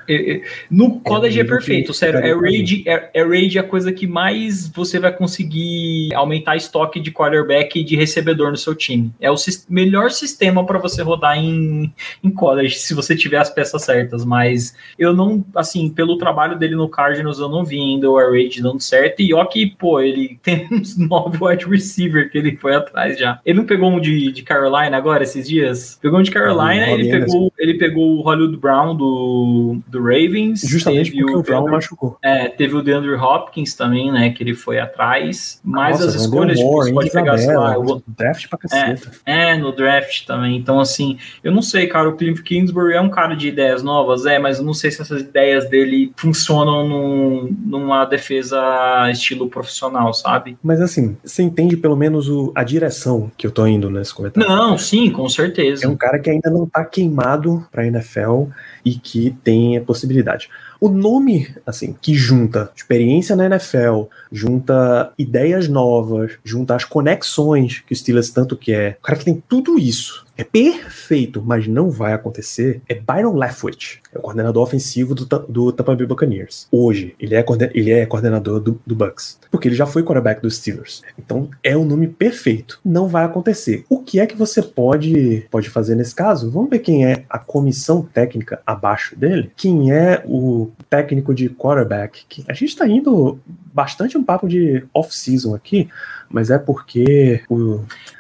No 0.72 1.00
college 1.02 1.38
é, 1.38 1.42
é 1.42 1.46
perfeito, 1.46 1.94
sério. 1.94 2.20
Air 2.20 2.40
Raid, 2.40 2.84
Air, 2.88 3.10
Air 3.14 3.30
Raid 3.30 3.58
é 3.58 3.62
a 3.62 3.64
coisa 3.64 3.92
que 3.92 4.08
mais 4.08 4.70
você 4.70 4.98
vai 4.98 5.12
conseguir 5.12 6.14
aumentar 6.14 6.56
estoque 6.56 7.00
de 7.00 7.12
quarterback 7.12 7.80
e 7.80 7.84
de 7.84 7.96
recebedor 7.98 8.52
no 8.52 8.58
seu 8.58 8.74
time. 8.74 9.12
É 9.20 9.30
o 9.30 9.36
melhor 9.68 10.12
sistema 10.12 10.66
para 10.66 10.80
você 10.80 11.02
rodar 11.02 11.38
em, 11.38 11.94
em 12.24 12.30
college, 12.30 12.76
se 12.76 12.94
você 12.94 13.16
tiver 13.16 13.38
as 13.38 13.50
peças 13.50 13.84
certas. 13.84 14.24
Mas 14.24 14.74
eu 14.98 15.14
não, 15.14 15.44
assim, 15.56 15.90
pelo 15.90 16.18
trabalho 16.18 16.58
dele 16.58 16.76
no 16.76 16.88
Cardinals, 16.88 17.40
eu 17.40 17.50
não 17.50 17.66
vi 17.66 17.80
ainda 17.80 18.10
o 18.10 18.18
Air 18.18 18.32
Raid 18.32 18.62
dando 18.62 18.80
certo. 18.80 19.22
E 19.22 19.34
ó 19.34 19.44
que, 19.44 19.66
pô, 19.78 20.00
ele 20.00 20.40
tem 20.44 20.85
uns 20.86 20.98
nove 21.10 21.38
wide 21.42 21.66
receiver 21.66 22.30
que 22.30 22.38
ele 22.38 22.56
foi 22.56 22.76
atrás 22.76 23.18
já. 23.18 23.40
Ele 23.46 23.60
não 23.60 23.66
pegou 23.66 23.90
um 23.92 24.00
de, 24.00 24.32
de 24.32 24.44
Carolina 24.44 24.96
agora, 24.96 25.24
esses 25.24 25.48
dias? 25.48 25.98
Pegou 26.02 26.20
um 26.20 26.24
de 26.24 26.32
Carolina, 26.32 26.88
ele, 26.90 27.10
pegou, 27.10 27.52
ele 27.58 27.74
pegou 27.76 28.18
o 28.18 28.22
Hollywood 28.22 28.58
Brown 28.58 28.96
do, 28.96 29.80
do 29.88 30.04
Ravens. 30.04 30.62
Justamente 30.62 31.12
porque 31.12 31.32
o, 31.32 31.40
o 31.40 31.44
Brown 31.44 31.68
machucou. 31.68 32.18
É, 32.22 32.48
teve 32.48 32.76
o 32.76 32.82
DeAndre 32.82 33.16
Hopkins 33.16 33.74
também, 33.74 34.12
né, 34.12 34.30
que 34.30 34.44
ele 34.44 34.54
foi 34.54 34.80
atrás. 34.80 35.60
Mas 35.64 36.00
Nossa, 36.00 36.10
as 36.10 36.22
escolhas, 36.22 36.58
tipo, 36.58 36.72
você 36.72 36.94
pode 36.94 37.12
pegar, 37.12 37.38
sei 37.38 37.56
lá... 37.56 37.78
O, 37.78 38.02
draft 38.08 38.48
pra 38.50 38.60
caceta. 38.60 39.12
É, 39.26 39.52
é, 39.52 39.58
no 39.58 39.72
draft 39.72 40.26
também. 40.26 40.56
Então, 40.58 40.80
assim, 40.80 41.18
eu 41.44 41.52
não 41.52 41.62
sei, 41.62 41.88
cara, 41.88 42.10
o 42.10 42.16
Cliff 42.16 42.42
Kingsbury 42.44 42.94
é 42.94 43.02
um 43.02 43.10
cara 43.10 43.36
de 43.36 43.48
ideias 43.48 43.84
novas, 43.84 44.26
é, 44.26 44.40
mas 44.40 44.60
eu 44.60 44.66
não 44.66 44.74
sei 44.74 44.92
se 44.92 45.02
essas 45.02 45.22
ideias 45.22 45.70
dele 45.70 46.12
funcionam 46.16 46.88
num, 46.88 47.56
numa 47.66 48.06
defesa 48.06 49.10
estilo 49.12 49.50
profissional, 49.50 50.14
sabe? 50.14 50.58
Mas 50.64 50.75
assim, 50.82 51.18
você 51.24 51.44
entende 51.44 51.78
pelo 51.78 51.96
menos 51.96 52.30
o, 52.30 52.52
a 52.56 52.64
direção 52.64 53.32
que 53.38 53.46
eu 53.46 53.52
tô 53.52 53.66
indo 53.66 53.90
nesse 53.90 54.14
comentário? 54.14 54.50
Não, 54.50 54.78
sim, 54.78 55.10
com 55.10 55.28
certeza. 55.28 55.86
É 55.86 55.88
um 55.88 55.96
cara 55.96 56.20
que 56.20 56.30
ainda 56.30 56.50
não 56.50 56.66
tá 56.66 56.84
queimado 56.84 57.66
pra 57.72 57.86
NFL 57.86 58.46
e 58.86 58.94
que 58.96 59.36
tem 59.44 59.76
a 59.78 59.82
possibilidade. 59.82 60.50
O 60.80 60.90
nome, 60.90 61.54
assim, 61.66 61.96
que 62.00 62.14
junta 62.14 62.72
experiência 62.76 63.36
na 63.36 63.48
NFL, 63.48 64.04
junta 64.32 65.12
ideias 65.18 65.68
novas, 65.68 66.34
junta 66.44 66.76
as 66.76 66.86
conexões 66.86 67.84
que 67.86 67.94
o 67.94 67.96
Steelers 67.96 68.30
tanto 68.30 68.56
quer, 68.56 68.98
o 69.00 69.04
cara 69.04 69.18
que 69.18 69.26
tem 69.26 69.44
tudo 69.50 69.80
isso 69.80 70.26
é 70.38 70.44
perfeito, 70.44 71.42
mas 71.42 71.68
não 71.68 71.90
vai 71.90 72.14
acontecer, 72.14 72.82
é 72.90 72.94
Byron 72.94 73.36
Leftwich, 73.36 74.02
é 74.14 74.18
o 74.18 74.22
coordenador 74.22 74.62
ofensivo 74.62 75.16
do, 75.16 75.26
do 75.26 75.72
Tampa 75.72 75.96
Bay 75.96 76.06
Buccaneers. 76.06 76.68
Hoje, 76.72 77.16
ele 77.20 77.36
é, 77.36 77.46
ele 77.74 77.92
é 77.92 78.06
coordenador 78.06 78.60
do, 78.60 78.80
do 78.86 78.96
Bucks, 78.96 79.40
porque 79.50 79.68
ele 79.68 79.76
já 79.76 79.86
foi 79.86 80.04
quarterback 80.04 80.42
dos 80.42 80.58
Steelers. 80.58 81.02
Então, 81.18 81.50
é 81.64 81.78
o 81.78 81.86
nome 81.86 82.08
perfeito. 82.08 82.80
Não 82.84 83.08
vai 83.08 83.24
acontecer. 83.24 83.86
O 83.90 84.00
que 84.00 84.20
é 84.20 84.26
que 84.26 84.36
você 84.36 84.62
pode, 84.62 85.48
pode 85.50 85.70
fazer 85.70 85.96
nesse 85.96 86.14
caso? 86.14 86.52
Vamos 86.52 86.70
ver 86.70 86.80
quem 86.80 87.06
é 87.06 87.24
a 87.30 87.40
comissão 87.40 88.02
técnica 88.02 88.62
abaixo 88.76 89.16
dele, 89.18 89.52
quem 89.56 89.92
é 89.92 90.24
o 90.26 90.72
técnico 90.90 91.34
de 91.34 91.50
quarterback. 91.50 92.44
A 92.48 92.54
gente 92.54 92.70
está 92.70 92.88
indo 92.88 93.40
bastante 93.74 94.18
um 94.18 94.24
papo 94.24 94.48
de 94.48 94.86
off-season 94.94 95.56
aqui, 95.56 95.90
mas 96.36 96.52
é 96.52 96.60
porque 96.60 97.42
o 97.50 97.80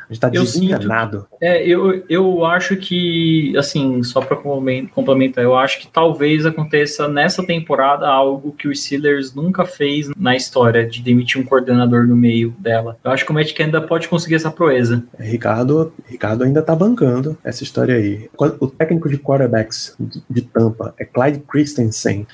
a 0.10 0.14
gente 0.14 0.20
tá 0.20 0.30
desenganado. 0.30 1.26
é, 1.42 1.68
eu, 1.68 2.04
eu 2.08 2.46
acho 2.46 2.76
que, 2.78 3.56
assim, 3.58 4.04
só 4.04 4.22
para 4.22 4.38
complementar, 4.38 5.44
eu 5.44 5.56
acho 5.56 5.80
que 5.80 5.88
talvez 5.88 6.46
aconteça 6.46 7.08
nessa 7.08 7.46
temporada 7.46 8.08
algo 8.08 8.52
que 8.52 8.68
o 8.68 8.76
Steelers 8.76 9.34
nunca 9.34 9.66
fez 9.66 10.10
na 10.16 10.36
história, 10.36 10.88
de 10.88 11.02
demitir 11.02 11.42
um 11.42 11.44
coordenador 11.44 12.06
no 12.06 12.16
meio 12.16 12.54
dela. 12.60 12.98
Eu 13.04 13.12
acho 13.12 13.26
que 13.26 13.32
o 13.32 13.34
Matt 13.34 13.60
ainda 13.60 13.82
pode 13.82 14.08
conseguir 14.08 14.36
essa 14.36 14.52
proeza. 14.52 15.04
Ricardo, 15.20 15.92
Ricardo 16.06 16.44
ainda 16.44 16.62
tá 16.62 16.76
bancando 16.76 17.36
essa 17.44 17.64
história 17.64 17.96
aí. 17.96 18.30
O 18.38 18.68
técnico 18.68 19.10
de 19.10 19.18
quarterbacks 19.18 19.96
de 20.30 20.42
Tampa 20.42 20.94
é 21.00 21.06
Clyde 21.06 21.40
Christensen. 21.48 22.28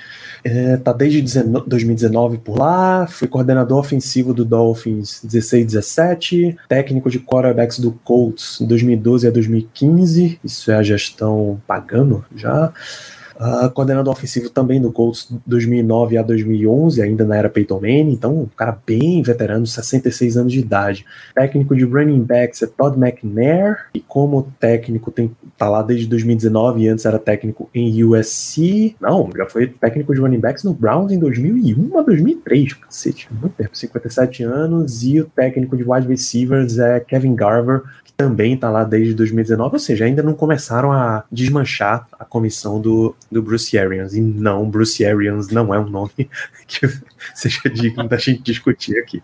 É, 0.43 0.75
tá 0.77 0.91
desde 0.91 1.21
2019 1.43 2.39
por 2.39 2.57
lá, 2.57 3.07
foi 3.07 3.27
coordenador 3.27 3.79
ofensivo 3.79 4.33
do 4.33 4.43
Dolphins 4.43 5.21
16 5.23 5.65
17, 5.71 6.57
técnico 6.67 7.09
de 7.09 7.19
quarterback 7.19 7.41
quarterbacks 7.51 7.79
do 7.79 7.91
Colts 7.91 8.59
em 8.61 8.65
2012 8.65 9.27
a 9.27 9.31
2015, 9.31 10.39
isso 10.43 10.71
é 10.71 10.75
a 10.75 10.83
gestão 10.83 11.61
pagando 11.67 12.25
já. 12.35 12.73
Uh, 13.41 13.71
coordenador 13.71 14.13
ofensivo 14.13 14.51
também 14.51 14.79
do 14.79 14.91
Colts 14.91 15.27
2009 15.47 16.15
a 16.15 16.21
2011, 16.21 17.01
ainda 17.01 17.25
na 17.25 17.35
era 17.35 17.49
Peyton 17.49 17.81
Manning, 17.81 18.11
então 18.11 18.41
um 18.41 18.45
cara 18.45 18.77
bem 18.85 19.23
veterano, 19.23 19.65
66 19.65 20.37
anos 20.37 20.53
de 20.53 20.59
idade. 20.59 21.03
Técnico 21.33 21.75
de 21.75 21.83
running 21.83 22.21
backs 22.21 22.61
é 22.61 22.67
Todd 22.67 22.95
McNair, 22.99 23.87
e 23.95 23.99
como 23.99 24.47
técnico 24.59 25.09
tem, 25.09 25.31
tá 25.57 25.67
lá 25.67 25.81
desde 25.81 26.05
2019 26.05 26.81
e 26.81 26.87
antes 26.87 27.03
era 27.03 27.17
técnico 27.17 27.67
em 27.73 28.03
USC. 28.03 28.95
Não, 29.01 29.27
já 29.35 29.47
foi 29.47 29.65
técnico 29.65 30.13
de 30.13 30.21
running 30.21 30.39
backs 30.39 30.63
no 30.63 30.75
Browns 30.75 31.11
em 31.11 31.17
2001 31.17 31.97
a 31.97 32.03
2003, 32.03 32.73
cacete, 32.75 33.27
muito 33.31 33.55
tempo, 33.55 33.75
57 33.75 34.43
anos, 34.43 35.03
e 35.03 35.19
o 35.19 35.25
técnico 35.25 35.75
de 35.75 35.83
wide 35.83 36.07
receivers 36.07 36.77
é 36.77 36.99
Kevin 36.99 37.33
Garver, 37.33 37.81
também 38.21 38.53
está 38.53 38.69
lá 38.69 38.83
desde 38.83 39.15
2019, 39.15 39.73
ou 39.73 39.79
seja, 39.79 40.05
ainda 40.05 40.21
não 40.21 40.35
começaram 40.35 40.91
a 40.91 41.23
desmanchar 41.31 42.07
a 42.19 42.23
comissão 42.23 42.79
do, 42.79 43.15
do 43.31 43.41
Bruce 43.41 43.77
Arians. 43.77 44.13
E 44.13 44.21
não, 44.21 44.69
Bruce 44.69 45.05
Arians 45.05 45.49
não 45.49 45.73
é 45.73 45.79
um 45.79 45.89
nome 45.89 46.11
que 46.67 46.87
seja 47.33 47.69
digno 47.69 48.07
da 48.07 48.17
gente 48.17 48.41
discutir 48.41 48.97
aqui. 48.99 49.23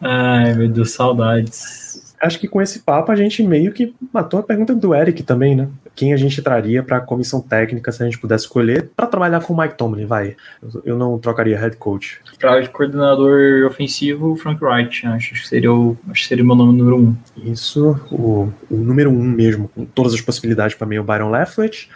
Ai, 0.00 0.54
meu 0.54 0.68
Deus, 0.68 0.90
saudades 0.90 1.84
acho 2.24 2.38
que 2.38 2.48
com 2.48 2.60
esse 2.60 2.80
papo 2.80 3.12
a 3.12 3.16
gente 3.16 3.42
meio 3.42 3.72
que 3.72 3.94
matou 4.12 4.40
a 4.40 4.42
pergunta 4.42 4.74
do 4.74 4.94
Eric 4.94 5.22
também, 5.22 5.54
né? 5.54 5.68
Quem 5.94 6.12
a 6.12 6.16
gente 6.16 6.42
traria 6.42 6.82
para 6.82 6.98
a 6.98 7.00
comissão 7.00 7.40
técnica 7.40 7.92
se 7.92 8.02
a 8.02 8.06
gente 8.06 8.18
pudesse 8.18 8.44
escolher 8.44 8.90
para 8.96 9.06
trabalhar 9.06 9.40
com 9.40 9.52
o 9.52 9.56
Mike 9.56 9.76
Tomlin, 9.76 10.06
vai. 10.06 10.36
Eu 10.84 10.98
não 10.98 11.18
trocaria 11.18 11.58
head 11.58 11.76
coach. 11.76 12.20
Para 12.40 12.66
coordenador 12.68 13.66
ofensivo, 13.66 14.36
Frank 14.36 14.62
Wright, 14.62 15.06
acho 15.06 15.34
que 15.34 15.48
seria 15.48 15.72
o, 15.72 15.96
acho 16.10 16.22
que 16.22 16.28
seria 16.28 16.44
o 16.44 16.46
meu 16.46 16.56
nome 16.56 16.76
número 16.76 16.98
um. 16.98 17.16
Isso, 17.36 17.98
o, 18.10 18.52
o 18.70 18.76
número 18.76 19.10
um 19.10 19.22
mesmo, 19.22 19.68
com 19.68 19.84
todas 19.84 20.14
as 20.14 20.20
possibilidades 20.20 20.76
para 20.76 20.86
mim, 20.86 20.98
o 20.98 21.04
Byron 21.04 21.30
Leftwich. 21.30 21.88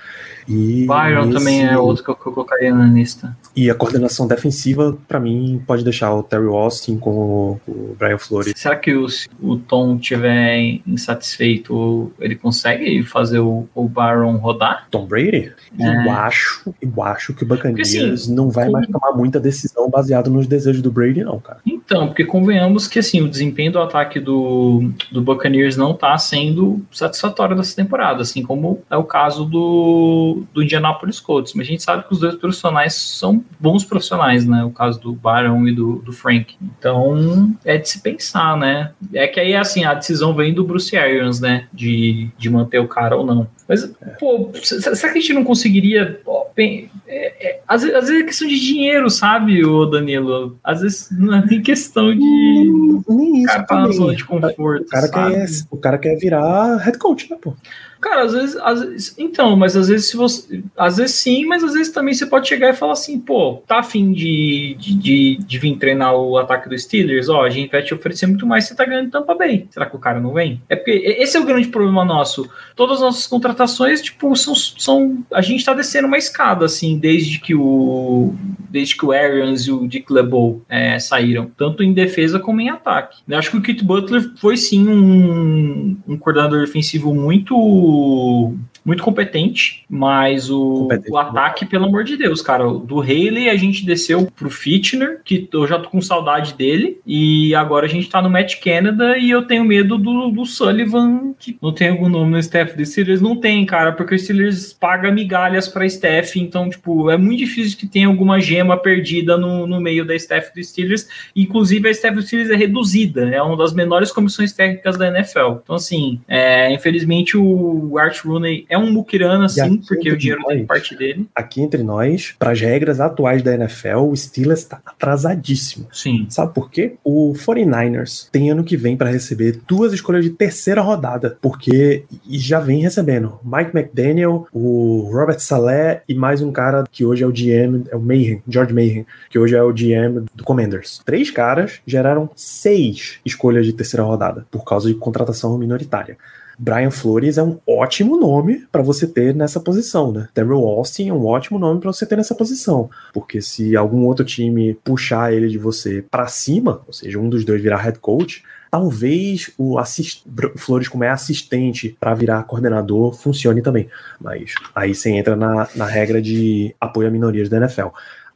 E 0.48 0.86
Byron 0.86 1.24
esse... 1.24 1.32
também 1.32 1.66
é 1.66 1.76
outro 1.76 2.02
que 2.02 2.10
eu, 2.10 2.14
que 2.14 2.26
eu 2.26 2.32
colocaria 2.32 2.74
na 2.74 2.86
lista. 2.86 3.36
E 3.54 3.68
a 3.68 3.74
coordenação 3.74 4.26
defensiva, 4.26 4.96
para 5.06 5.20
mim, 5.20 5.62
pode 5.66 5.84
deixar 5.84 6.14
o 6.14 6.22
Terry 6.22 6.46
Austin 6.46 6.98
com 6.98 7.10
o, 7.10 7.60
o 7.66 7.96
Brian 7.98 8.16
Flores. 8.16 8.54
Será 8.56 8.76
que 8.76 8.94
o, 8.94 9.06
o 9.42 9.56
Tom 9.58 9.98
tiver 9.98 10.80
insatisfeito, 10.86 12.10
ele 12.18 12.34
consegue 12.34 13.02
fazer 13.02 13.40
o, 13.40 13.68
o 13.74 13.87
o 13.88 13.90
Baron 13.90 14.36
rodar? 14.36 14.86
Tom 14.90 15.06
Brady? 15.06 15.52
É. 15.78 16.06
Eu 16.06 16.10
acho, 16.12 16.74
eu 16.80 17.02
acho 17.02 17.34
que 17.34 17.42
o 17.42 17.46
Buccaneers 17.46 17.90
Porque, 17.90 18.12
assim, 18.12 18.34
não 18.34 18.50
vai 18.50 18.68
mais 18.68 18.86
tomar 18.86 19.12
muita 19.12 19.40
decisão 19.40 19.88
baseada 19.88 20.30
nos 20.30 20.46
desejos 20.46 20.82
do 20.82 20.90
Brady, 20.90 21.24
não, 21.24 21.40
cara. 21.40 21.58
Então, 21.66 22.08
porque 22.08 22.24
convenhamos 22.24 22.86
que 22.86 22.98
assim, 22.98 23.20
o 23.22 23.28
desempenho 23.28 23.72
do 23.72 23.80
ataque 23.80 24.20
do, 24.20 24.90
do 25.10 25.22
Buccaneers 25.22 25.76
não 25.76 25.94
tá 25.94 26.16
sendo 26.18 26.82
satisfatório 26.92 27.56
dessa 27.56 27.74
temporada, 27.74 28.22
assim 28.22 28.42
como 28.42 28.82
é 28.90 28.96
o 28.96 29.04
caso 29.04 29.44
do, 29.44 30.42
do 30.52 30.62
Indianapolis 30.62 31.18
Colts. 31.20 31.54
Mas 31.54 31.66
a 31.66 31.70
gente 31.70 31.82
sabe 31.82 32.04
que 32.04 32.12
os 32.12 32.20
dois 32.20 32.34
profissionais 32.34 32.94
são 32.94 33.42
bons 33.58 33.84
profissionais, 33.84 34.46
né? 34.46 34.64
O 34.64 34.70
caso 34.70 35.00
do 35.00 35.12
Baron 35.12 35.66
e 35.66 35.72
do, 35.72 35.96
do 35.96 36.12
Frank. 36.12 36.56
Então, 36.60 37.54
é 37.64 37.78
de 37.78 37.88
se 37.88 38.00
pensar, 38.00 38.56
né? 38.56 38.92
É 39.14 39.26
que 39.26 39.40
aí, 39.40 39.54
assim, 39.54 39.84
a 39.84 39.94
decisão 39.94 40.34
vem 40.34 40.52
do 40.52 40.64
Bruce 40.64 40.96
Arians, 40.96 41.40
né? 41.40 41.66
De, 41.72 42.30
de 42.36 42.50
manter 42.50 42.78
o 42.78 42.88
cara 42.88 43.16
ou 43.16 43.24
não. 43.24 43.46
Mas, 43.68 43.84
pô, 44.18 44.50
será 44.62 45.12
que 45.12 45.18
a 45.18 45.20
gente 45.20 45.34
não 45.34 45.44
conseguiria. 45.44 46.20
ó, 46.26 46.46
bem, 46.56 46.90
é- 47.06 47.48
é- 47.48 47.60
às, 47.68 47.82
vezes, 47.82 47.96
às 47.96 48.08
vezes 48.08 48.22
é 48.22 48.26
questão 48.26 48.48
de 48.48 48.58
dinheiro, 48.58 49.10
sabe, 49.10 49.62
ô 49.62 49.84
Danilo? 49.84 50.58
Às 50.64 50.80
vezes 50.80 51.08
não 51.10 51.34
é 51.34 51.44
nem 51.44 51.60
questão 51.60 52.14
de. 52.14 53.02
Nem 53.08 53.42
isso 53.42 53.46
Cara, 53.46 53.62
tá 53.64 53.80
na 53.80 53.92
zona 53.92 54.14
de 54.14 54.24
conforto. 54.24 54.86
O 54.86 54.88
cara, 54.88 55.06
sabe? 55.06 55.34
quer, 55.34 55.46
o 55.70 55.76
cara 55.76 55.98
quer 55.98 56.16
virar 56.16 56.78
head 56.78 56.96
coach, 56.96 57.30
né, 57.30 57.36
pô? 57.40 57.54
Cara, 58.00 58.22
às 58.22 58.32
vezes, 58.32 58.56
às 58.56 58.80
vezes- 58.80 59.14
Então, 59.18 59.56
mas 59.56 59.76
às 59.76 59.88
vezes 59.88 60.08
se 60.10 60.16
você. 60.16 60.62
Às 60.76 60.96
vezes 60.98 61.16
sim, 61.16 61.44
mas 61.46 61.64
às 61.64 61.72
vezes 61.74 61.92
também 61.92 62.14
você 62.14 62.26
pode 62.26 62.48
chegar 62.48 62.70
e 62.70 62.76
falar 62.76 62.92
assim, 62.92 63.18
pô, 63.18 63.62
tá 63.66 63.80
afim 63.80 64.12
de, 64.12 64.76
de, 64.78 64.94
de, 64.94 65.36
de 65.38 65.58
vir 65.58 65.76
treinar 65.76 66.14
o 66.14 66.38
ataque 66.38 66.68
dos 66.68 66.82
Steelers? 66.82 67.28
Ó, 67.28 67.42
a 67.44 67.50
gente 67.50 67.70
vai 67.70 67.82
te 67.82 67.92
oferecer 67.94 68.26
muito 68.26 68.46
mais, 68.46 68.64
você 68.66 68.74
tá 68.74 68.84
ganhando 68.84 69.10
Tampa 69.10 69.34
Bay. 69.34 69.66
Será 69.70 69.86
que 69.86 69.96
o 69.96 69.98
cara 69.98 70.20
não 70.20 70.32
vem? 70.32 70.60
É 70.68 70.76
porque 70.76 70.90
esse 70.92 71.36
é 71.36 71.40
o 71.40 71.44
grande 71.44 71.68
problema 71.68 72.04
nosso. 72.04 72.48
Todas 72.76 72.96
as 72.96 73.02
nossas 73.02 73.26
contratações, 73.26 74.00
tipo, 74.00 74.34
são. 74.36 74.54
são 74.54 75.24
a 75.32 75.40
gente 75.42 75.64
tá 75.64 75.74
descendo 75.74 76.06
uma 76.06 76.18
escada, 76.18 76.64
assim, 76.64 76.98
desde 76.98 77.38
que 77.40 77.54
o. 77.54 78.34
Desde 78.70 78.96
que 78.96 79.04
o 79.06 79.12
Arians 79.12 79.62
e 79.66 79.72
o 79.72 79.88
Dick 79.88 80.12
LeBeau 80.12 80.60
é, 80.68 80.98
saíram, 80.98 81.50
tanto 81.56 81.82
em 81.82 81.92
defesa 81.92 82.38
como 82.38 82.60
em 82.60 82.68
ataque. 82.68 83.16
Eu 83.26 83.38
acho 83.38 83.50
que 83.50 83.56
o 83.56 83.62
Kit 83.62 83.82
Butler 83.82 84.30
foi 84.36 84.58
sim 84.58 84.86
um, 84.86 85.96
um 86.06 86.16
coordenador 86.18 86.60
defensivo 86.60 87.14
muito 87.14 87.56
o 87.88 88.54
muito 88.88 89.02
competente, 89.02 89.84
mas 89.86 90.50
o, 90.50 90.84
Competente, 90.84 91.12
o 91.12 91.18
ataque, 91.18 91.66
pelo 91.66 91.84
amor 91.84 92.04
de 92.04 92.16
Deus, 92.16 92.40
cara, 92.40 92.64
do 92.66 93.02
Haley 93.02 93.50
a 93.50 93.54
gente 93.54 93.84
desceu 93.84 94.26
pro 94.34 94.48
Fitchner, 94.48 95.20
que 95.22 95.46
eu 95.52 95.66
já 95.66 95.78
tô 95.78 95.90
com 95.90 96.00
saudade 96.00 96.54
dele, 96.54 96.98
e 97.06 97.54
agora 97.54 97.84
a 97.84 97.88
gente 97.88 98.08
tá 98.08 98.22
no 98.22 98.30
Matt 98.30 98.58
Canada 98.64 99.18
e 99.18 99.28
eu 99.28 99.42
tenho 99.42 99.62
medo 99.62 99.98
do, 99.98 100.30
do 100.30 100.46
Sullivan, 100.46 101.34
que 101.38 101.58
não 101.60 101.70
tem 101.70 101.90
algum 101.90 102.08
nome 102.08 102.30
no 102.30 102.38
staff 102.38 102.74
do 102.74 102.86
Steelers, 102.86 103.20
não 103.20 103.36
tem, 103.36 103.66
cara, 103.66 103.92
porque 103.92 104.14
o 104.14 104.18
Steelers 104.18 104.72
paga 104.72 105.12
migalhas 105.12 105.68
pra 105.68 105.84
staff, 105.84 106.40
então, 106.40 106.70
tipo, 106.70 107.10
é 107.10 107.18
muito 107.18 107.40
difícil 107.40 107.76
que 107.76 107.86
tenha 107.86 108.06
alguma 108.06 108.40
gema 108.40 108.78
perdida 108.78 109.36
no, 109.36 109.66
no 109.66 109.82
meio 109.82 110.06
da 110.06 110.14
staff 110.14 110.50
do 110.54 110.64
Steelers, 110.64 111.06
inclusive 111.36 111.86
a 111.86 111.90
staff 111.90 112.16
do 112.16 112.22
Steelers 112.22 112.50
é 112.50 112.56
reduzida, 112.56 113.28
é 113.28 113.42
uma 113.42 113.56
das 113.56 113.74
menores 113.74 114.10
comissões 114.10 114.54
técnicas 114.54 114.96
da 114.96 115.08
NFL. 115.08 115.58
Então, 115.62 115.76
assim, 115.76 116.18
é, 116.26 116.72
infelizmente 116.72 117.36
o 117.36 117.98
Art 117.98 118.24
Rooney 118.24 118.64
é 118.70 118.77
um 118.78 118.92
muquirana, 118.92 119.48
sim, 119.48 119.60
aqui 119.60 119.82
porque 119.86 120.10
o 120.10 120.16
dinheiro 120.16 120.42
tem 120.46 120.58
nós- 120.58 120.66
parte 120.66 120.96
dele. 120.96 121.26
Aqui 121.34 121.60
entre 121.60 121.82
nós, 121.82 122.34
para 122.38 122.52
as 122.52 122.60
regras 122.60 123.00
atuais 123.00 123.42
da 123.42 123.54
NFL, 123.54 123.98
o 124.10 124.16
Steelers 124.16 124.60
está 124.60 124.80
atrasadíssimo. 124.86 125.86
Sim. 125.92 126.26
Sabe 126.28 126.54
por 126.54 126.70
quê? 126.70 126.94
O 127.04 127.32
49ers 127.34 128.28
tem 128.30 128.50
ano 128.50 128.64
que 128.64 128.76
vem 128.76 128.96
para 128.96 129.10
receber 129.10 129.60
duas 129.66 129.92
escolhas 129.92 130.24
de 130.24 130.30
terceira 130.30 130.80
rodada, 130.80 131.36
porque 131.40 132.04
e 132.28 132.38
já 132.38 132.60
vem 132.60 132.80
recebendo 132.80 133.38
Mike 133.44 133.76
McDaniel, 133.76 134.46
o 134.52 135.08
Robert 135.12 135.40
Saleh 135.40 136.02
e 136.08 136.14
mais 136.14 136.40
um 136.42 136.52
cara 136.52 136.84
que 136.90 137.04
hoje 137.04 137.24
é 137.24 137.26
o 137.26 137.32
GM, 137.32 137.84
é 137.90 137.96
o 137.96 138.00
Mayhem, 138.00 138.42
George 138.48 138.72
Mayhem, 138.72 139.06
que 139.30 139.38
hoje 139.38 139.54
é 139.54 139.62
o 139.62 139.72
GM 139.72 140.24
do 140.34 140.44
Commanders. 140.44 141.00
Três 141.04 141.30
caras 141.30 141.80
geraram 141.86 142.30
seis 142.34 143.18
escolhas 143.24 143.66
de 143.66 143.72
terceira 143.72 144.04
rodada 144.04 144.46
por 144.50 144.64
causa 144.64 144.88
de 144.88 144.94
contratação 144.94 145.56
minoritária. 145.58 146.16
Brian 146.58 146.90
Flores 146.90 147.38
é 147.38 147.42
um 147.42 147.58
ótimo 147.66 148.18
nome 148.18 148.66
para 148.72 148.82
você 148.82 149.06
ter 149.06 149.34
nessa 149.34 149.60
posição, 149.60 150.10
né? 150.10 150.28
Terrell 150.34 150.66
Austin 150.66 151.08
é 151.08 151.12
um 151.12 151.24
ótimo 151.24 151.58
nome 151.58 151.80
para 151.80 151.92
você 151.92 152.04
ter 152.04 152.16
nessa 152.16 152.34
posição, 152.34 152.90
porque 153.14 153.40
se 153.40 153.76
algum 153.76 154.04
outro 154.04 154.24
time 154.24 154.74
puxar 154.82 155.32
ele 155.32 155.48
de 155.48 155.58
você 155.58 156.04
para 156.10 156.26
cima, 156.26 156.82
ou 156.86 156.92
seja, 156.92 157.18
um 157.18 157.28
dos 157.28 157.44
dois 157.44 157.62
virar 157.62 157.76
head 157.76 158.00
coach, 158.00 158.42
talvez 158.70 159.52
o 159.56 159.78
assist... 159.78 160.24
Flores 160.56 160.88
como 160.88 161.04
é 161.04 161.10
assistente 161.10 161.96
para 162.00 162.14
virar 162.14 162.42
coordenador 162.42 163.14
funcione 163.14 163.62
também, 163.62 163.88
mas 164.20 164.54
aí 164.74 164.94
você 164.94 165.10
entra 165.10 165.36
na, 165.36 165.68
na 165.76 165.86
regra 165.86 166.20
de 166.20 166.74
apoio 166.80 167.08
a 167.08 167.10
minorias 167.10 167.48
da 167.48 167.58
NFL. 167.58 167.88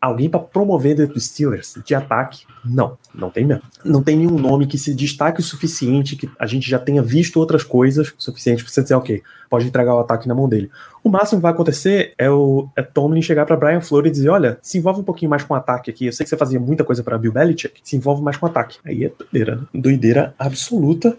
Alguém 0.02 0.28
para 0.28 0.40
promover 0.40 0.96
dentro 0.96 1.14
dos 1.14 1.26
Steelers 1.26 1.78
de 1.84 1.94
ataque? 1.94 2.44
Não, 2.64 2.98
não 3.14 3.30
tem 3.30 3.44
mesmo. 3.44 3.62
Não 3.84 4.02
tem 4.02 4.16
nenhum 4.16 4.36
nome 4.36 4.66
que 4.66 4.76
se 4.76 4.92
destaque 4.92 5.38
o 5.38 5.44
suficiente, 5.44 6.16
que 6.16 6.28
a 6.36 6.44
gente 6.44 6.68
já 6.68 6.76
tenha 6.76 7.00
visto 7.00 7.36
outras 7.38 7.62
coisas 7.62 8.12
suficiente 8.18 8.64
para 8.64 8.72
você 8.72 8.82
dizer, 8.82 8.94
ok, 8.94 9.22
pode 9.48 9.66
entregar 9.66 9.94
o 9.94 10.00
ataque 10.00 10.26
na 10.26 10.34
mão 10.34 10.48
dele. 10.48 10.70
O 11.04 11.08
máximo 11.08 11.38
que 11.38 11.42
vai 11.42 11.52
acontecer 11.52 12.14
é 12.18 12.28
o 12.28 12.68
é 12.74 12.82
Tomlin 12.82 13.22
chegar 13.22 13.46
para 13.46 13.56
Brian 13.56 13.80
Flores 13.80 14.10
e 14.10 14.14
dizer, 14.14 14.28
olha, 14.28 14.58
se 14.60 14.78
envolve 14.78 15.00
um 15.00 15.04
pouquinho 15.04 15.30
mais 15.30 15.44
com 15.44 15.54
ataque 15.54 15.88
aqui. 15.88 16.06
Eu 16.06 16.12
sei 16.12 16.24
que 16.24 16.30
você 16.30 16.36
fazia 16.36 16.58
muita 16.58 16.82
coisa 16.82 17.04
para 17.04 17.16
Bill 17.18 17.32
Belichick, 17.32 17.80
se 17.84 17.94
envolve 17.94 18.22
mais 18.22 18.36
com 18.36 18.46
ataque. 18.46 18.78
Aí 18.84 19.04
é 19.04 19.12
doideira, 19.16 19.56
né? 19.56 19.62
doideira 19.72 20.34
absoluta. 20.36 21.16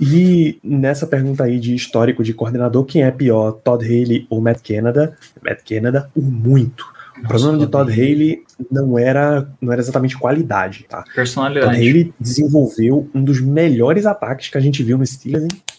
E 0.00 0.58
nessa 0.64 1.06
pergunta 1.06 1.44
aí 1.44 1.58
de 1.58 1.74
histórico 1.74 2.22
de 2.22 2.32
coordenador, 2.32 2.86
quem 2.86 3.02
é 3.02 3.10
pior, 3.10 3.52
Todd 3.52 3.84
Haley 3.84 4.26
ou 4.30 4.40
Matt 4.40 4.60
Canada? 4.66 5.16
Matt 5.42 5.60
Canada, 5.68 6.10
o 6.14 6.22
muito. 6.22 6.93
O 7.22 7.28
problema 7.28 7.58
de 7.58 7.66
Todd 7.66 7.90
Haley 7.90 8.42
não 8.70 8.98
era, 8.98 9.48
não 9.60 9.72
era 9.72 9.80
exatamente 9.80 10.18
qualidade, 10.18 10.86
tá? 10.88 11.02
Todd 11.02 11.14
Personalidade. 11.14 11.76
Haley 11.76 12.12
desenvolveu 12.18 13.08
um 13.14 13.22
dos 13.22 13.40
melhores 13.40 14.04
ataques 14.04 14.48
que 14.48 14.58
a 14.58 14.60
gente 14.60 14.82
viu 14.82 14.98
no 14.98 15.06
Steelers 15.06 15.44
em 15.44 15.74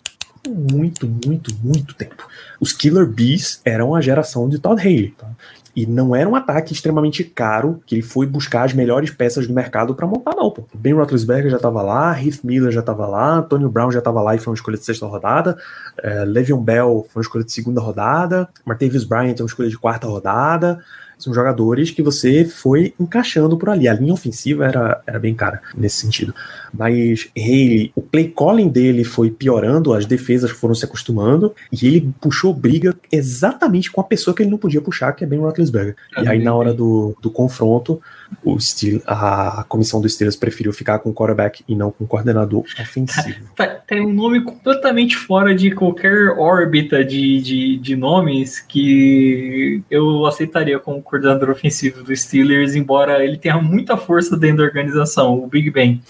muito, 0.50 1.08
muito, 1.26 1.54
muito 1.64 1.94
tempo. 1.96 2.28
Os 2.60 2.72
Killer 2.72 3.08
Bees 3.08 3.62
eram 3.66 3.96
a 3.96 4.02
geração 4.02 4.48
de 4.48 4.60
Todd 4.60 4.80
Haley, 4.80 5.14
tá? 5.18 5.28
E 5.76 5.86
não 5.86 6.16
era 6.16 6.30
um 6.30 6.36
ataque 6.36 6.72
extremamente 6.72 7.22
caro, 7.22 7.82
que 7.86 7.96
ele 7.96 8.02
foi 8.02 8.26
buscar 8.26 8.64
as 8.64 8.74
melhores 8.74 9.12
peças 9.12 9.46
do 9.46 9.54
mercado 9.54 9.94
para 9.94 10.08
montar, 10.08 10.34
não. 10.34 10.50
Pô. 10.50 10.66
Ben 10.74 10.94
Roethlisberger 10.94 11.52
já 11.52 11.58
estava 11.58 11.82
lá, 11.82 12.18
Heath 12.18 12.46
Miller 12.46 12.72
já 12.72 12.80
estava 12.80 13.06
lá, 13.06 13.40
Antonio 13.40 13.70
Brown 13.70 13.92
já 13.92 14.00
estava 14.00 14.22
lá 14.22 14.34
e 14.34 14.40
foi 14.40 14.52
uma 14.52 14.56
escolha 14.56 14.78
de 14.78 14.86
sexta 14.86 15.06
rodada, 15.06 15.58
eh, 16.02 16.24
Le'Veon 16.24 16.62
Bell 16.62 17.06
foi 17.10 17.20
uma 17.20 17.24
escolha 17.24 17.44
de 17.44 17.52
segunda 17.52 17.82
rodada, 17.82 18.48
Martavis 18.64 19.04
Bryant 19.04 19.36
é 19.38 19.42
uma 19.42 19.48
escolha 19.48 19.70
de 19.70 19.78
quarta 19.78 20.08
rodada. 20.08 20.80
São 21.18 21.34
jogadores 21.34 21.92
que 21.92 22.02
você 22.02 22.46
foi 22.46 22.94
encaixando 23.00 23.58
por 23.58 23.70
ali. 23.70 23.88
A 23.88 23.94
linha 23.94 24.14
ofensiva 24.14 24.66
era, 24.66 25.02
era 25.06 25.20
bem 25.20 25.34
cara 25.34 25.62
nesse 25.76 25.98
sentido. 25.98 26.34
Mas 26.74 27.30
Haley, 27.38 27.92
o 27.96 28.02
play 28.02 28.34
calling 28.36 28.70
dele 28.70 29.04
foi 29.04 29.32
piorando, 29.32 29.94
as 29.94 30.06
defesas 30.06 30.52
foram 30.52 30.76
se 30.76 30.86
acostumando, 30.86 31.54
e 31.72 31.88
ele 31.88 32.14
puxou 32.20 32.54
briga 32.54 32.96
exatamente 33.12 33.92
com 33.92 34.02
a 34.02 34.04
pessoa 34.04 34.36
que 34.36 34.44
ele 34.44 34.52
não 34.52 34.58
podia 34.58 34.82
puxar, 34.82 35.14
que 35.14 35.24
é 35.24 35.28
Ben 35.28 35.40
Roethlisberger. 35.40 35.96
E 36.22 36.28
aí, 36.28 36.44
na 36.44 36.54
hora 36.54 36.74
do, 36.74 37.16
do 37.22 37.30
confronto, 37.30 38.02
o 38.44 38.60
Steel, 38.60 39.02
a 39.06 39.66
comissão 39.68 40.02
do 40.02 40.10
Steelers 40.10 40.36
preferiu 40.36 40.72
ficar 40.74 41.00
com 41.00 41.10
o 41.10 41.14
quarterback 41.14 41.64
e 41.68 41.76
não 41.76 41.92
com 41.92 42.04
o 42.04 42.08
coordenador 42.08 42.64
ofensivo. 42.80 43.46
Tá- 43.56 43.68
Tem 43.88 44.02
um 44.06 44.12
nome 44.14 44.42
completamente 44.42 45.16
fora 45.16 45.54
de 45.56 45.72
qualquer 45.72 46.30
órbita 46.38 47.04
de, 47.04 47.42
de, 47.42 47.78
de 47.78 47.96
nomes 47.96 48.60
que 48.60 49.82
eu 49.90 50.26
aceitaria 50.26 50.80
como 50.80 51.02
coordenador 51.02 51.50
ofensivo 51.50 52.04
do 52.04 52.16
Steelers, 52.16 52.76
embora 52.76 53.24
ele 53.24 53.38
tenha 53.38 53.58
muita 53.62 53.96
força 53.98 54.36
dentro 54.38 54.58
da 54.58 54.64
organização, 54.64 55.42
o 55.44 55.48
Big 55.48 55.70
Ben. 55.72 56.02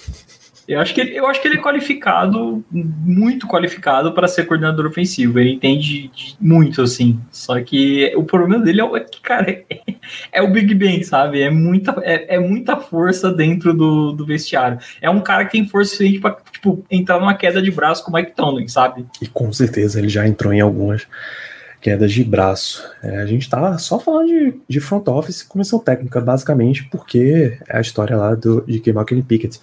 Eu 0.67 0.79
acho 0.79 0.93
que 0.95 1.01
ele, 1.01 1.15
eu 1.15 1.27
acho 1.27 1.41
que 1.41 1.47
ele 1.47 1.57
é 1.57 1.61
qualificado, 1.61 2.63
muito 2.71 3.47
qualificado 3.47 4.13
para 4.13 4.27
ser 4.27 4.45
coordenador 4.45 4.87
ofensivo. 4.87 5.39
Ele 5.39 5.51
entende 5.53 6.07
de- 6.07 6.35
muito, 6.41 6.81
assim. 6.81 7.19
Só 7.31 7.61
que 7.61 8.11
o 8.15 8.23
problema 8.23 8.63
dele 8.63 8.81
é, 8.81 8.85
é 8.85 8.99
que, 9.01 9.21
cara, 9.21 9.51
é, 9.51 9.65
é 10.31 10.41
o 10.41 10.51
Big 10.51 10.73
Ben, 10.73 11.03
sabe? 11.03 11.41
É 11.41 11.49
muita, 11.49 11.95
é, 12.01 12.35
é 12.35 12.39
muita 12.39 12.77
força 12.77 13.31
dentro 13.31 13.73
do, 13.73 14.11
do 14.11 14.25
vestiário. 14.25 14.79
É 14.99 15.09
um 15.09 15.21
cara 15.21 15.45
que 15.45 15.51
tem 15.51 15.67
força 15.67 15.91
suficiente 15.91 16.19
para 16.19 16.37
tipo, 16.51 16.83
entrar 16.89 17.19
numa 17.19 17.35
queda 17.35 17.61
de 17.61 17.69
braço 17.69 18.03
com 18.03 18.11
o 18.11 18.15
Mike 18.15 18.31
Tomlin, 18.35 18.67
sabe? 18.67 19.05
E 19.21 19.27
com 19.27 19.53
certeza 19.53 19.99
ele 19.99 20.09
já 20.09 20.27
entrou 20.27 20.51
em 20.51 20.61
algumas 20.61 21.05
quedas 21.79 22.11
de 22.11 22.23
braço. 22.23 22.83
É, 23.03 23.17
a 23.17 23.25
gente 23.27 23.47
tá 23.47 23.77
só 23.77 23.99
falando 23.99 24.27
de, 24.27 24.55
de 24.67 24.79
front 24.79 25.07
office 25.07 25.41
e 25.41 25.47
comissão 25.47 25.77
técnica, 25.77 26.19
basicamente, 26.19 26.83
porque 26.85 27.59
é 27.69 27.77
a 27.77 27.81
história 27.81 28.17
lá 28.17 28.33
do, 28.33 28.61
de 28.65 28.79
queimar 28.79 29.03
aquele 29.03 29.21
Pickett. 29.21 29.59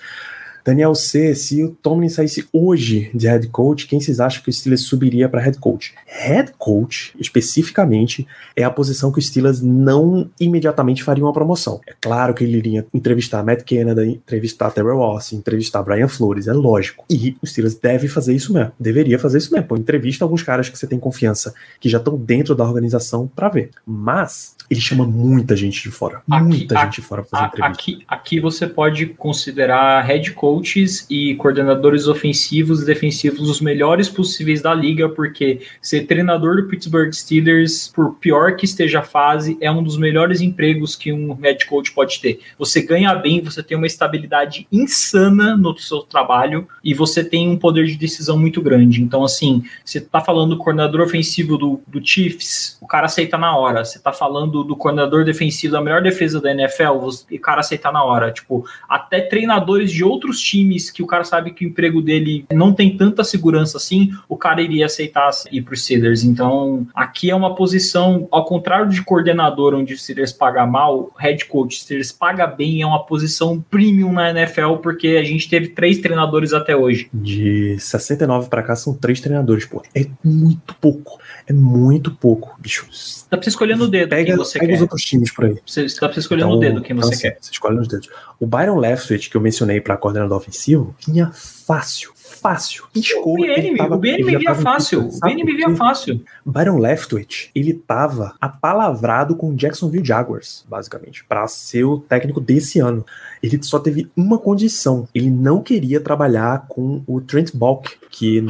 Daniel 0.65 0.95
C, 0.95 1.35
se 1.35 1.63
o 1.65 1.71
Tomlin 1.71 2.09
saísse 2.09 2.47
hoje 2.53 3.11
de 3.15 3.27
head 3.27 3.49
coach, 3.49 3.87
quem 3.87 4.01
vocês 4.01 4.21
acham 4.21 4.43
que 4.43 4.49
o 4.49 4.53
Steelers 4.53 4.83
subiria 4.83 5.29
para 5.29 5.41
head 5.41 5.59
coach? 5.59 5.95
Head 6.07 6.53
coach, 6.57 7.13
especificamente, 7.19 8.27
é 8.57 8.63
a 8.65 8.71
posição 8.71 9.11
que 9.13 9.19
o 9.19 9.23
Steelers 9.23 9.61
não 9.61 10.31
imediatamente 10.41 11.03
faria 11.03 11.25
uma 11.25 11.33
promoção. 11.33 11.81
É 11.89 11.95
claro 12.01 12.33
que 12.35 12.45
ele 12.45 12.59
iria 12.59 12.87
entrevistar 12.95 13.43
Matt 13.45 13.63
Canada, 13.69 14.07
entrevistar 14.07 14.71
Terrell 14.71 15.03
Austin, 15.03 15.37
entrevistar 15.37 15.83
Brian 15.83 16.09
Flores, 16.09 16.47
é 16.47 16.53
lógico. 16.53 17.05
E 17.11 17.37
o 17.43 17.47
Steelers 17.47 17.75
deve 17.75 18.09
fazer 18.09 18.35
isso 18.35 18.53
mesmo, 18.53 18.73
deveria 18.79 19.19
fazer 19.19 19.39
isso 19.39 19.53
mesmo. 19.53 19.67
Pô, 19.69 19.77
entrevista 19.77 20.25
alguns 20.25 20.43
caras 20.43 20.69
que 20.69 20.79
você 20.79 20.87
tem 20.87 20.99
confiança, 20.99 21.53
que 21.81 21.89
já 21.89 21.99
estão 21.99 22.17
dentro 22.17 22.55
da 22.55 22.65
organização 22.65 23.27
para 23.35 23.49
ver. 23.49 23.71
Mas 23.87 24.55
ele 24.71 24.81
chama 24.81 25.05
muita 25.07 25.55
gente 25.57 25.83
de 25.83 25.91
fora, 25.91 26.23
Aqui- 26.31 26.45
muita 26.45 26.79
gente 26.85 27.01
de 27.01 27.03
fora 27.03 27.23
pra 27.23 27.31
fazer 27.31 27.45
A- 27.45 27.49
entrevista. 27.69 27.83
Aqui, 27.83 28.05
aqui 28.09 28.41
você 28.41 28.67
pode 28.67 29.07
considerar 29.07 30.03
head 30.03 30.33
coaches 30.53 31.07
e 31.09 31.35
coordenadores 31.37 32.07
ofensivos 32.07 32.83
e 32.83 32.85
defensivos 32.85 33.49
os 33.49 33.59
melhores 33.59 34.11
possíveis 34.11 34.61
da 34.61 34.75
liga, 34.75 35.09
porque 35.09 35.63
ser 35.81 36.03
treinador 36.07 36.57
do 36.57 36.69
Pittsburgh 36.69 37.11
Steelers, 37.11 37.89
por 37.89 38.17
pior 38.17 38.55
que 38.55 38.67
esteja 38.67 38.99
a 38.99 39.03
fase, 39.03 39.57
é 39.63 39.71
um 39.71 39.83
dos 39.83 39.97
melhores 39.97 40.43
empregos 40.43 40.95
que 40.95 41.11
um 41.11 41.33
head 41.33 41.65
coach 41.65 41.91
pode 41.93 42.21
ter. 42.21 42.41
Você 42.59 42.83
ganha 42.83 43.15
bem, 43.15 43.41
você 43.41 43.63
tem 43.63 43.79
uma 43.79 43.87
estabilidade 43.87 44.67
insana 44.71 45.57
no 45.57 45.75
seu 45.79 46.01
trabalho 46.01 46.69
e 46.85 46.93
você 46.93 47.25
tem 47.25 47.49
um 47.49 47.57
poder 47.57 47.87
de 47.87 47.97
decisão 47.97 48.39
muito 48.39 48.61
grande. 48.61 49.01
Então, 49.01 49.25
assim, 49.25 49.65
você 49.83 50.03
tá 50.03 50.21
falando 50.21 50.51
do 50.51 50.59
coordenador 50.59 51.01
ofensivo 51.01 51.57
do, 51.57 51.81
do 51.87 52.07
Chiefs, 52.07 52.77
o 52.79 52.87
cara 52.87 53.07
aceita 53.07 53.39
na 53.39 53.57
hora. 53.57 53.87
Você 53.87 53.99
tá 53.99 54.13
falando 54.13 54.63
do 54.63 54.77
coordenador 54.77 55.25
defensivo 55.25 55.73
da 55.73 55.81
melhor 55.81 56.03
defesa 56.03 56.43
da 56.43 56.51
NFL, 56.51 57.09
o 57.31 57.39
cara 57.41 57.61
aceita 57.61 57.91
na 57.91 58.05
hora. 58.05 58.31
Tipo, 58.31 58.67
até 58.87 59.23
treinadores 59.23 59.91
de 59.91 60.05
outros 60.05 60.42
times 60.43 60.91
que 60.91 61.03
o 61.03 61.07
cara 61.07 61.25
sabe 61.25 61.53
que 61.53 61.65
o 61.65 61.69
emprego 61.69 62.03
dele 62.03 62.45
não 62.53 62.73
tem 62.73 62.97
tanta 62.97 63.25
segurança 63.25 63.77
assim, 63.77 64.11
o 64.29 64.37
cara 64.37 64.61
iria 64.63 64.87
aceitar 64.87 65.31
ir 65.51 65.63
pro 65.63 65.77
Steelers. 65.77 66.25
Então, 66.25 66.87
aqui 66.95 67.31
é 67.31 67.35
uma 67.35 67.55
posição, 67.55 68.29
ao 68.31 68.45
contrário 68.45 68.89
de 68.89 69.03
coordenador, 69.03 69.75
onde 69.75 69.95
o 69.95 69.99
Steelers 69.99 70.33
paga 70.33 70.67
mal, 70.67 71.13
head 71.19 71.45
coach, 71.47 71.81
Steelers 71.81 72.13
paga 72.13 72.47
bem, 72.47 72.83
é 72.83 72.87
uma 72.87 73.05
posição 73.05 73.61
premium 73.71 74.13
na 74.13 74.31
NFL, 74.31 74.77
porque 74.83 75.09
a 75.09 75.25
gente 75.25 75.49
teve 75.49 75.69
três 75.69 75.99
treinadores 75.99 76.53
até 76.53 76.77
hoje. 76.77 77.09
De 77.13 77.77
69 77.79 78.49
pra 78.49 78.63
cá 78.63 78.75
são 78.75 78.95
três 78.95 79.21
treinadores, 79.21 79.65
pô. 79.65 79.83
É 79.95 80.07
muito 80.25 80.75
pouco. 80.81 81.19
É 81.47 81.53
muito 81.53 82.11
pouco, 82.13 82.55
bicho. 82.61 82.87
Dá 83.31 83.37
pra 83.37 83.43
você 83.43 83.51
escolher 83.51 83.77
no 83.77 83.89
dedo 83.89 84.11
Pega, 84.11 84.25
quem 84.27 84.37
você 84.37 84.59
pega 84.59 84.71
quer. 84.71 84.77
os 84.77 84.83
outros 84.83 85.03
times 85.03 85.33
por 85.33 85.45
aí. 85.47 85.57
Você, 85.67 85.87
dá 85.87 85.93
pra 86.01 86.13
você 86.13 86.21
escolher 86.21 86.43
no 86.45 86.49
Então- 86.51 86.61
dedo 86.61 86.81
quem 86.83 86.97
então, 86.97 87.09
você 87.09 87.15
assim, 87.15 87.23
quer. 87.23 87.39
Você 87.41 87.51
escolhe 87.53 87.77
nos 87.77 87.89
dedos. 87.89 88.09
O 88.39 88.47
Byron 88.47 88.79
Leftwich, 88.79 89.29
que 89.29 89.37
eu 89.37 89.41
mencionei 89.41 89.81
pra 89.81 89.97
coordenador 89.97 90.37
ofensivo, 90.39 90.95
vinha 91.07 91.31
fácil. 91.33 92.13
Fácil. 92.33 92.85
Piscou. 92.93 93.35
O 93.35 93.37
BN, 93.37 93.77
tava- 93.77 93.95
o 93.95 93.99
BN 93.99 94.25
me 94.25 94.37
via 94.39 94.55
fácil. 94.55 95.09
O 95.09 95.21
BN 95.21 95.45
me 95.45 95.55
via 95.55 95.75
fácil. 95.77 96.25
Byron 96.45 96.79
Leftwich, 96.79 97.51
ele 97.55 97.73
tava 97.75 98.35
apalavrado 98.41 99.37
com 99.37 99.51
o 99.51 99.55
Jacksonville 99.55 100.05
Jaguars, 100.05 100.65
basicamente, 100.69 101.25
pra 101.25 101.47
ser 101.47 101.85
o 101.85 101.99
técnico 101.99 102.41
desse 102.41 102.79
ano. 102.81 103.05
Ele 103.43 103.63
só 103.63 103.79
teve 103.79 104.11
uma 104.17 104.39
condição: 104.39 105.07
ele 105.15 105.31
não 105.31 105.63
queria 105.63 106.01
trabalhar 106.01 106.67
com 106.69 107.03
o 107.07 107.21
Trent 107.21 107.51
Balk, 107.55 107.91
que, 108.11 108.43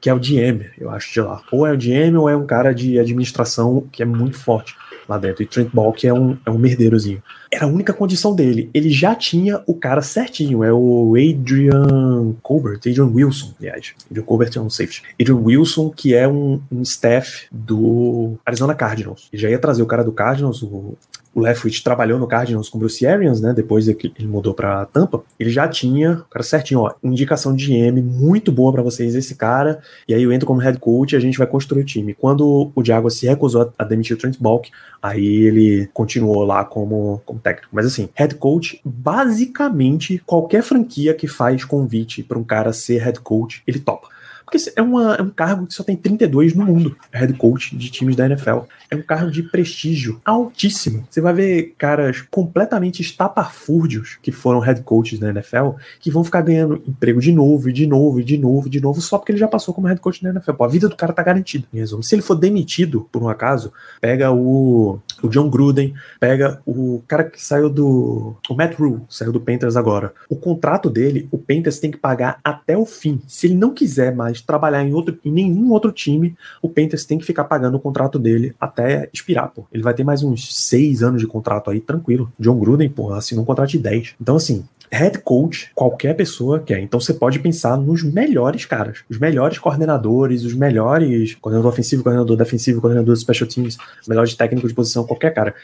que 0.00 0.08
é 0.10 0.14
o 0.14 0.18
GM, 0.20 0.66
eu 0.78 0.90
acho, 0.90 1.12
de 1.12 1.20
lá. 1.20 1.42
Ou 1.52 1.66
é 1.66 1.72
o 1.72 1.76
GM 1.78 2.16
ou 2.18 2.28
é 2.28 2.36
um 2.36 2.46
cara 2.46 2.72
de 2.74 2.98
administração 2.98 3.84
que 3.92 4.02
é 4.02 4.06
muito 4.06 4.38
forte 4.38 4.74
lá 5.08 5.18
dentro. 5.18 5.42
E 5.42 5.46
Trent 5.46 5.70
Balk 5.72 6.06
é 6.06 6.12
um, 6.14 6.36
é 6.44 6.50
um 6.50 6.58
merdeirozinho. 6.58 7.22
Era 7.52 7.64
a 7.64 7.68
única 7.68 7.92
condição 7.92 8.34
dele. 8.34 8.70
Ele 8.72 8.90
já 8.90 9.14
tinha 9.14 9.62
o 9.66 9.74
cara 9.74 10.02
certinho. 10.02 10.62
É 10.62 10.72
o 10.72 11.14
Adrian 11.16 12.34
Colbert, 12.42 12.76
Adrian 12.78 13.06
Wilson, 13.06 13.52
aliás. 13.58 13.92
Adrian 14.08 14.24
Colbert 14.24 14.50
é 14.54 14.60
um 14.60 14.70
safety. 14.70 15.02
Adrian 15.20 15.36
Wilson, 15.36 15.90
que 15.90 16.14
é 16.14 16.28
um, 16.28 16.60
um 16.70 16.82
staff 16.82 17.46
do 17.50 18.38
Arizona 18.46 18.74
Cardinals. 18.74 19.28
Ele 19.32 19.42
já 19.42 19.50
ia 19.50 19.58
trazer 19.58 19.82
o 19.82 19.86
cara 19.86 20.04
do 20.04 20.12
Cardinals, 20.12 20.62
o, 20.62 20.96
o 21.34 21.40
Leftwich 21.40 21.82
trabalhou 21.82 22.18
no 22.18 22.26
Cardinals 22.26 22.68
com 22.68 22.78
Bruce 22.78 23.06
Arians, 23.06 23.40
né? 23.40 23.52
Depois 23.52 23.86
que 23.94 24.12
ele 24.18 24.28
mudou 24.28 24.52
pra 24.52 24.86
Tampa. 24.86 25.22
Ele 25.38 25.50
já 25.50 25.68
tinha, 25.68 26.12
o 26.12 26.30
cara 26.30 26.42
certinho, 26.42 26.80
ó, 26.80 26.92
indicação 27.02 27.54
de 27.54 27.66
GM 27.66 28.02
muito 28.02 28.50
boa 28.50 28.72
pra 28.72 28.82
vocês, 28.82 29.14
esse 29.14 29.34
cara. 29.34 29.80
E 30.08 30.14
aí 30.14 30.22
eu 30.22 30.32
entro 30.32 30.46
como 30.46 30.60
head 30.60 30.78
coach 30.78 31.12
e 31.12 31.16
a 31.16 31.20
gente 31.20 31.38
vai 31.38 31.46
construir 31.46 31.82
o 31.82 31.86
time. 31.86 32.14
Quando 32.14 32.72
o 32.74 32.84
Jaguars 32.84 33.14
se 33.14 33.26
recusou 33.26 33.62
a, 33.62 33.82
a 33.82 33.84
demitir 33.84 34.16
o 34.16 34.18
Trent 34.18 34.36
Balk, 34.40 34.70
aí 35.00 35.24
ele 35.24 35.88
continuou 35.92 36.44
lá 36.44 36.64
como, 36.64 37.22
como 37.24 37.39
técnico. 37.40 37.68
Mas 37.72 37.86
assim, 37.86 38.08
head 38.14 38.34
coach, 38.36 38.80
basicamente 38.84 40.22
qualquer 40.26 40.62
franquia 40.62 41.14
que 41.14 41.26
faz 41.26 41.64
convite 41.64 42.22
pra 42.22 42.38
um 42.38 42.44
cara 42.44 42.72
ser 42.72 42.98
head 42.98 43.20
coach, 43.20 43.62
ele 43.66 43.80
topa. 43.80 44.08
Porque 44.50 44.72
é, 44.74 44.82
uma, 44.82 45.14
é 45.14 45.22
um 45.22 45.30
cargo 45.30 45.64
que 45.64 45.74
só 45.74 45.84
tem 45.84 45.94
32 45.94 46.54
no 46.54 46.64
mundo, 46.64 46.96
head 47.12 47.32
coach 47.34 47.76
de 47.76 47.88
times 47.88 48.16
da 48.16 48.26
NFL. 48.26 48.62
É 48.90 48.96
um 48.96 49.02
cargo 49.02 49.30
de 49.30 49.44
prestígio 49.44 50.20
altíssimo. 50.24 51.06
Você 51.08 51.20
vai 51.20 51.32
ver 51.32 51.74
caras 51.78 52.22
completamente 52.28 53.00
estapafúrdios 53.00 54.18
que 54.20 54.32
foram 54.32 54.58
head 54.58 54.82
coaches 54.82 55.20
da 55.20 55.30
NFL 55.30 55.76
que 56.00 56.10
vão 56.10 56.24
ficar 56.24 56.42
ganhando 56.42 56.82
emprego 56.84 57.20
de 57.20 57.30
novo, 57.30 57.70
e 57.70 57.72
de 57.72 57.86
novo, 57.86 58.20
e 58.20 58.24
de 58.24 58.36
novo, 58.36 58.66
e 58.66 58.70
de 58.70 58.80
novo, 58.80 59.00
só 59.00 59.18
porque 59.18 59.30
ele 59.30 59.38
já 59.38 59.46
passou 59.46 59.72
como 59.72 59.86
head 59.86 60.00
coach 60.00 60.20
da 60.20 60.30
NFL. 60.30 60.54
Pô, 60.54 60.64
a 60.64 60.68
vida 60.68 60.88
do 60.88 60.96
cara 60.96 61.12
tá 61.12 61.22
garantida. 61.22 61.64
Em 61.72 61.78
resumo, 61.78 62.02
se 62.02 62.16
ele 62.16 62.22
for 62.22 62.34
demitido, 62.34 63.08
por 63.12 63.22
um 63.22 63.28
acaso, 63.28 63.72
pega 64.00 64.32
o, 64.32 64.98
o 65.22 65.28
John 65.28 65.48
Gruden, 65.48 65.94
pega 66.18 66.60
o 66.66 67.02
cara 67.06 67.22
que 67.22 67.40
saiu 67.40 67.70
do. 67.70 68.36
O 68.48 68.54
Matt 68.54 68.74
Rule, 68.74 69.02
saiu 69.08 69.30
do 69.30 69.40
Panthers 69.40 69.76
agora. 69.76 70.12
O 70.28 70.34
contrato 70.34 70.90
dele, 70.90 71.28
o 71.30 71.38
Panthers 71.38 71.78
tem 71.78 71.92
que 71.92 71.98
pagar 71.98 72.38
até 72.42 72.76
o 72.76 72.84
fim. 72.84 73.20
Se 73.28 73.46
ele 73.46 73.54
não 73.54 73.72
quiser 73.72 74.12
mais 74.12 74.39
trabalhar 74.44 74.84
em, 74.84 74.92
outro, 74.92 75.18
em 75.24 75.30
nenhum 75.30 75.70
outro 75.70 75.92
time, 75.92 76.34
o 76.62 76.68
Panthers 76.68 77.04
tem 77.04 77.18
que 77.18 77.24
ficar 77.24 77.44
pagando 77.44 77.76
o 77.76 77.80
contrato 77.80 78.18
dele 78.18 78.54
até 78.60 79.08
expirar, 79.12 79.48
pô. 79.48 79.66
Ele 79.72 79.82
vai 79.82 79.94
ter 79.94 80.04
mais 80.04 80.22
uns 80.22 80.54
seis 80.54 81.02
anos 81.02 81.20
de 81.20 81.26
contrato 81.26 81.70
aí, 81.70 81.80
tranquilo. 81.80 82.32
John 82.38 82.58
Gruden, 82.58 82.88
pô, 82.88 83.12
assinou 83.12 83.42
um 83.42 83.46
contrato 83.46 83.70
de 83.70 83.78
10. 83.78 84.14
Então, 84.20 84.36
assim, 84.36 84.64
head 84.90 85.18
coach, 85.20 85.70
qualquer 85.74 86.14
pessoa 86.14 86.58
quer. 86.58 86.80
Então 86.80 86.98
você 86.98 87.14
pode 87.14 87.38
pensar 87.38 87.76
nos 87.76 88.02
melhores 88.02 88.64
caras, 88.64 89.04
os 89.08 89.18
melhores 89.18 89.58
coordenadores, 89.58 90.44
os 90.44 90.54
melhores 90.54 91.34
coordenador 91.34 91.72
ofensivo, 91.72 92.02
coordenador 92.02 92.36
defensivo, 92.36 92.80
coordenador 92.80 93.14
de 93.14 93.20
special 93.20 93.48
teams, 93.48 93.78
melhores 94.08 94.34
técnicos 94.34 94.70
de 94.70 94.74
posição, 94.74 95.04
qualquer 95.04 95.32
cara. 95.32 95.54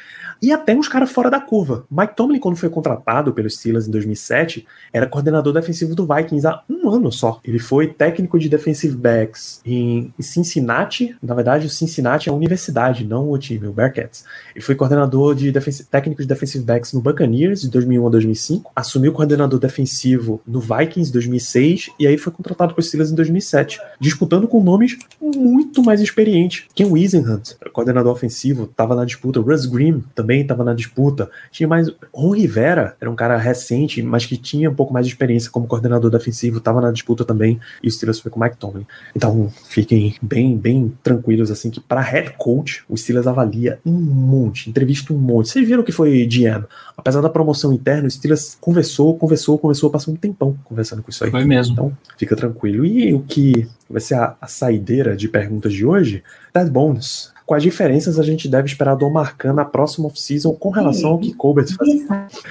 E 0.40 0.52
até 0.52 0.74
uns 0.74 0.88
caras 0.88 1.10
fora 1.10 1.30
da 1.30 1.40
curva. 1.40 1.84
Mike 1.90 2.16
Tomlin, 2.16 2.38
quando 2.38 2.56
foi 2.56 2.68
contratado 2.68 3.32
pelos 3.32 3.56
Steelers 3.56 3.86
em 3.86 3.90
2007, 3.90 4.66
era 4.92 5.06
coordenador 5.06 5.52
defensivo 5.52 5.94
do 5.94 6.06
Vikings 6.06 6.46
há 6.46 6.62
um 6.68 6.88
ano 6.88 7.10
só. 7.10 7.40
Ele 7.44 7.58
foi 7.58 7.88
técnico 7.88 8.38
de 8.38 8.48
defensive 8.48 8.96
backs 8.96 9.60
em 9.64 10.12
Cincinnati. 10.20 11.16
Na 11.22 11.34
verdade, 11.34 11.66
o 11.66 11.70
Cincinnati 11.70 12.28
é 12.28 12.32
a 12.32 12.34
universidade, 12.34 13.04
não 13.04 13.30
o 13.30 13.38
time, 13.38 13.66
o 13.66 13.72
Bearcats. 13.72 14.24
Ele 14.54 14.64
foi 14.64 14.74
coordenador 14.74 15.34
de 15.34 15.52
técnico 15.90 16.22
de 16.22 16.28
defensive 16.28 16.64
backs 16.64 16.92
no 16.92 17.00
Buccaneers 17.00 17.62
de 17.62 17.70
2001 17.70 18.06
a 18.06 18.10
2005. 18.10 18.72
Assumiu 18.74 19.12
coordenador 19.12 19.58
defensivo 19.58 20.40
no 20.46 20.60
Vikings 20.60 21.10
em 21.10 21.12
2006 21.12 21.90
e 21.98 22.06
aí 22.06 22.18
foi 22.18 22.32
contratado 22.32 22.74
para 22.74 22.80
os 22.80 22.88
Steelers 22.88 23.10
em 23.10 23.14
2007, 23.14 23.80
disputando 24.00 24.46
com 24.46 24.62
nomes 24.62 24.96
muito 25.20 25.82
mais 25.82 26.00
experientes. 26.00 26.64
Ken 26.74 26.86
Wisenhunt, 26.86 27.54
coordenador 27.72 28.12
ofensivo, 28.12 28.64
estava 28.64 28.94
na 28.94 29.04
disputa. 29.04 29.40
Russ 29.40 29.66
Grimm 29.66 30.02
também 30.14 30.25
estava 30.40 30.64
na 30.64 30.74
disputa. 30.74 31.30
Tinha 31.50 31.68
mais 31.68 31.90
Ron 32.12 32.34
Rivera, 32.34 32.96
era 33.00 33.10
um 33.10 33.16
cara 33.16 33.36
recente, 33.36 34.02
mas 34.02 34.26
que 34.26 34.36
tinha 34.36 34.70
um 34.70 34.74
pouco 34.74 34.92
mais 34.92 35.06
de 35.06 35.12
experiência 35.12 35.50
como 35.50 35.66
coordenador 35.66 36.10
defensivo, 36.10 36.58
estava 36.58 36.80
na 36.80 36.90
disputa 36.90 37.24
também. 37.24 37.60
E 37.82 37.88
o 37.88 37.90
Steelers 37.90 38.20
foi 38.20 38.30
com 38.30 38.40
o 38.40 38.42
Mike 38.42 38.56
Tomlin. 38.56 38.86
Então 39.14 39.52
fiquem 39.68 40.14
bem, 40.20 40.56
bem 40.56 40.92
tranquilos 41.02 41.50
assim 41.50 41.70
que 41.70 41.80
para 41.80 42.00
head 42.00 42.34
coach 42.38 42.84
o 42.88 42.96
Steelers 42.96 43.26
avalia 43.26 43.78
um 43.84 43.92
monte, 43.92 44.68
entrevista 44.68 45.12
um 45.12 45.18
monte. 45.18 45.48
Vocês 45.48 45.66
viram 45.66 45.82
que 45.82 45.92
foi 45.92 46.26
GM? 46.26 46.64
Apesar 46.96 47.20
da 47.20 47.28
promoção 47.28 47.72
interna, 47.72 48.08
o 48.08 48.10
Steelers 48.10 48.56
conversou, 48.60 49.16
conversou, 49.16 49.58
conversou, 49.58 49.90
passou 49.90 50.14
um 50.14 50.16
tempão 50.16 50.56
conversando 50.64 51.02
com 51.02 51.10
isso 51.10 51.24
aí. 51.24 51.30
Foi 51.30 51.44
mesmo. 51.44 51.72
Então, 51.72 51.98
fica 52.16 52.34
tranquilo. 52.34 52.84
E 52.84 53.12
o 53.12 53.20
que 53.20 53.68
vai 53.88 54.00
ser 54.00 54.14
a, 54.14 54.36
a 54.40 54.46
saideira 54.46 55.16
de 55.16 55.28
perguntas 55.28 55.72
de 55.72 55.84
hoje? 55.84 56.22
Dead 56.54 56.68
Bones. 56.70 57.35
Quais 57.46 57.62
diferenças 57.62 58.18
a 58.18 58.24
gente 58.24 58.48
deve 58.48 58.66
esperar 58.66 58.96
do 58.96 59.08
Marcan 59.08 59.52
na 59.52 59.64
próxima 59.64 60.08
off-season 60.08 60.52
com 60.52 60.68
relação 60.68 61.10
ao 61.10 61.18
que 61.18 61.32
Colbert 61.32 61.68
faz? 61.76 62.42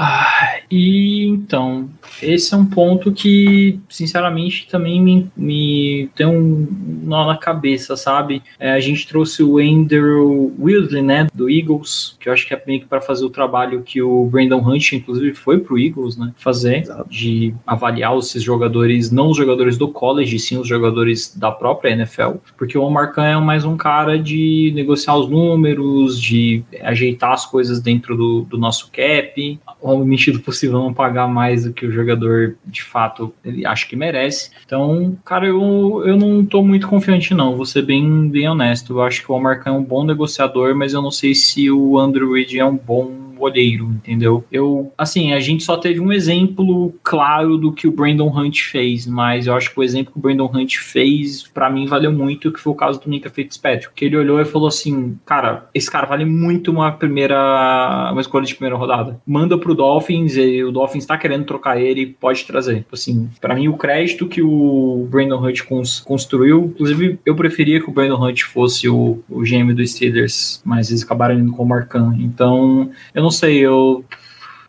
Ah, 0.00 0.60
e 0.70 1.26
então, 1.26 1.88
esse 2.22 2.54
é 2.54 2.56
um 2.56 2.64
ponto 2.64 3.10
que, 3.10 3.80
sinceramente, 3.88 4.68
também 4.70 5.00
me, 5.00 5.28
me 5.36 6.08
tem 6.14 6.24
um 6.24 6.68
nó 7.02 7.26
na 7.26 7.36
cabeça, 7.36 7.96
sabe? 7.96 8.40
É, 8.60 8.70
a 8.70 8.78
gente 8.78 9.08
trouxe 9.08 9.42
o 9.42 9.58
Andrew 9.58 10.54
Wilson, 10.56 11.02
né, 11.02 11.26
do 11.34 11.50
Eagles, 11.50 12.16
que 12.20 12.28
eu 12.28 12.32
acho 12.32 12.46
que 12.46 12.54
é 12.54 12.62
meio 12.64 12.80
que 12.80 12.86
para 12.86 13.00
fazer 13.00 13.24
o 13.24 13.30
trabalho 13.30 13.82
que 13.82 14.00
o 14.00 14.26
Brandon 14.26 14.60
Hunt, 14.60 14.92
inclusive, 14.92 15.34
foi 15.34 15.58
pro 15.58 15.76
Eagles, 15.76 16.16
né, 16.16 16.32
fazer, 16.36 16.82
Exato. 16.82 17.10
de 17.10 17.52
avaliar 17.66 18.16
esses 18.18 18.40
jogadores, 18.40 19.10
não 19.10 19.30
os 19.30 19.36
jogadores 19.36 19.76
do 19.76 19.88
college, 19.88 20.38
sim 20.38 20.58
os 20.58 20.68
jogadores 20.68 21.36
da 21.36 21.50
própria 21.50 21.90
NFL, 21.90 22.36
porque 22.56 22.78
o 22.78 22.82
Omar 22.82 23.12
Khan 23.12 23.24
é 23.24 23.36
mais 23.36 23.64
um 23.64 23.76
cara 23.76 24.16
de 24.16 24.72
negociar 24.76 25.16
os 25.16 25.28
números, 25.28 26.20
de 26.20 26.62
ajeitar 26.82 27.32
as 27.32 27.44
coisas 27.44 27.80
dentro 27.80 28.16
do, 28.16 28.42
do 28.42 28.56
nosso 28.56 28.90
cap. 28.92 29.58
O 29.80 29.87
obviamente 29.88 30.30
do 30.30 30.40
possível 30.40 30.78
não 30.78 30.92
pagar 30.92 31.26
mais 31.26 31.64
do 31.64 31.72
que 31.72 31.86
o 31.86 31.92
jogador 31.92 32.56
de 32.64 32.82
fato 32.82 33.32
ele 33.44 33.66
acha 33.66 33.86
que 33.86 33.96
merece. 33.96 34.50
Então, 34.64 35.16
cara, 35.24 35.46
eu, 35.46 36.02
eu 36.04 36.16
não 36.16 36.44
tô 36.44 36.62
muito 36.62 36.88
confiante 36.88 37.34
não, 37.34 37.56
vou 37.56 37.66
ser 37.66 37.82
bem, 37.82 38.28
bem 38.28 38.48
honesto. 38.48 38.94
Eu 38.94 39.02
acho 39.02 39.22
que 39.24 39.30
o 39.30 39.34
Omar 39.34 39.62
Khan 39.62 39.70
é 39.70 39.72
um 39.72 39.84
bom 39.84 40.04
negociador, 40.04 40.74
mas 40.74 40.92
eu 40.92 41.02
não 41.02 41.10
sei 41.10 41.34
se 41.34 41.70
o 41.70 41.98
Andrew 41.98 42.36
é 42.36 42.64
um 42.64 42.76
bom 42.76 43.27
olheiro, 43.40 43.86
entendeu? 43.86 44.44
Eu, 44.50 44.92
assim, 44.96 45.32
a 45.32 45.40
gente 45.40 45.64
só 45.64 45.76
teve 45.76 46.00
um 46.00 46.12
exemplo 46.12 46.94
claro 47.02 47.56
do 47.56 47.72
que 47.72 47.86
o 47.86 47.92
Brandon 47.92 48.28
Hunt 48.28 48.60
fez, 48.62 49.06
mas 49.06 49.46
eu 49.46 49.54
acho 49.54 49.72
que 49.72 49.78
o 49.78 49.82
exemplo 49.82 50.12
que 50.12 50.18
o 50.18 50.22
Brandon 50.22 50.50
Hunt 50.52 50.76
fez, 50.76 51.42
para 51.42 51.70
mim, 51.70 51.86
valeu 51.86 52.12
muito, 52.12 52.52
que 52.52 52.60
foi 52.60 52.72
o 52.72 52.76
caso 52.76 53.00
do 53.00 53.08
Nika 53.08 53.30
Fitzpatrick, 53.30 53.92
que 53.94 54.04
ele 54.04 54.16
olhou 54.16 54.40
e 54.40 54.44
falou 54.44 54.68
assim, 54.68 55.18
cara, 55.24 55.68
esse 55.74 55.90
cara 55.90 56.06
vale 56.06 56.24
muito 56.24 56.70
uma 56.70 56.92
primeira, 56.92 58.10
uma 58.12 58.20
escolha 58.20 58.46
de 58.46 58.54
primeira 58.54 58.76
rodada. 58.76 59.20
Manda 59.26 59.58
pro 59.58 59.74
Dolphins, 59.74 60.36
e 60.36 60.62
o 60.62 60.72
Dolphins 60.72 61.06
tá 61.06 61.16
querendo 61.16 61.44
trocar 61.44 61.80
ele, 61.80 62.06
pode 62.06 62.44
trazer. 62.44 62.86
Assim, 62.92 63.28
para 63.40 63.54
mim, 63.54 63.68
o 63.68 63.76
crédito 63.76 64.26
que 64.26 64.42
o 64.42 65.06
Brandon 65.10 65.44
Hunt 65.44 65.60
construiu, 66.04 66.72
inclusive, 66.74 67.18
eu 67.24 67.34
preferia 67.34 67.80
que 67.80 67.88
o 67.88 67.92
Brandon 67.92 68.28
Hunt 68.28 68.42
fosse 68.42 68.88
o, 68.88 69.22
o 69.28 69.42
GM 69.42 69.72
dos 69.74 69.92
Steelers, 69.92 70.60
mas 70.64 70.90
eles 70.90 71.02
acabaram 71.02 71.38
indo 71.38 71.52
com 71.52 71.62
o 71.62 71.68
Marcan. 71.68 72.14
Então, 72.18 72.90
eu 73.14 73.22
não 73.22 73.27
não 73.28 73.30
sei, 73.30 73.58
eu 73.58 74.02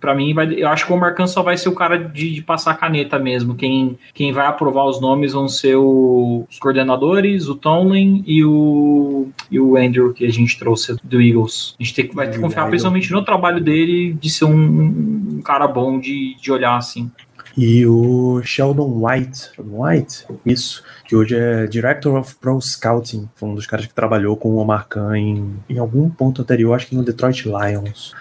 para 0.02 0.16
mim, 0.16 0.34
vai, 0.34 0.54
eu 0.54 0.68
acho 0.70 0.86
que 0.86 0.94
o 0.94 0.98
Marcan 0.98 1.28
só 1.28 1.44
vai 1.44 1.58
ser 1.58 1.68
o 1.68 1.76
cara 1.76 1.98
de, 1.98 2.36
de, 2.36 2.42
passar 2.42 2.74
caneta 2.76 3.20
mesmo. 3.20 3.54
Quem, 3.54 3.98
quem 4.14 4.32
vai 4.32 4.48
aprovar 4.48 4.86
os 4.86 5.02
nomes 5.02 5.34
vão 5.34 5.50
ser 5.50 5.76
o, 5.76 6.46
os 6.50 6.58
coordenadores, 6.58 7.50
o 7.50 7.56
Tomlin 7.56 8.24
e 8.26 8.44
o, 8.46 9.28
e 9.52 9.60
o 9.60 9.76
Andrew, 9.76 10.14
que 10.14 10.26
a 10.26 10.32
gente 10.32 10.58
trouxe 10.58 10.96
do 11.04 11.22
Eagles. 11.22 11.76
A 11.78 11.84
gente 11.84 11.94
tem, 11.94 12.08
vai 12.14 12.28
ter 12.28 12.36
que 12.36 12.40
confiar 12.40 12.68
principalmente 12.70 13.12
no 13.12 13.24
trabalho 13.24 13.62
dele 13.62 14.14
de 14.14 14.30
ser 14.30 14.46
um, 14.46 15.38
um 15.38 15.42
cara 15.44 15.68
bom 15.68 16.00
de, 16.00 16.36
de 16.42 16.50
olhar 16.50 16.78
assim. 16.78 17.12
E 17.58 17.86
o 17.86 18.42
Sheldon 18.44 19.04
White, 19.04 19.52
White, 19.60 20.26
isso, 20.46 20.84
que 21.06 21.16
hoje 21.16 21.36
é 21.36 21.68
Director 21.68 22.16
of 22.16 22.36
Pro 22.36 22.62
Scouting, 22.62 23.30
foi 23.36 23.50
um 23.50 23.56
dos 23.56 23.66
caras 23.66 23.86
que 23.86 23.94
trabalhou 23.94 24.38
com 24.38 24.50
o 24.50 24.58
Omar 24.58 24.88
Khan 24.88 25.18
em, 25.18 25.56
em 25.68 25.78
algum 25.78 26.10
ponto 26.10 26.42
anterior, 26.42 26.76
acho 26.76 26.88
que 26.88 26.96
no 26.96 27.04
Detroit 27.04 27.46
Lions. 27.46 28.14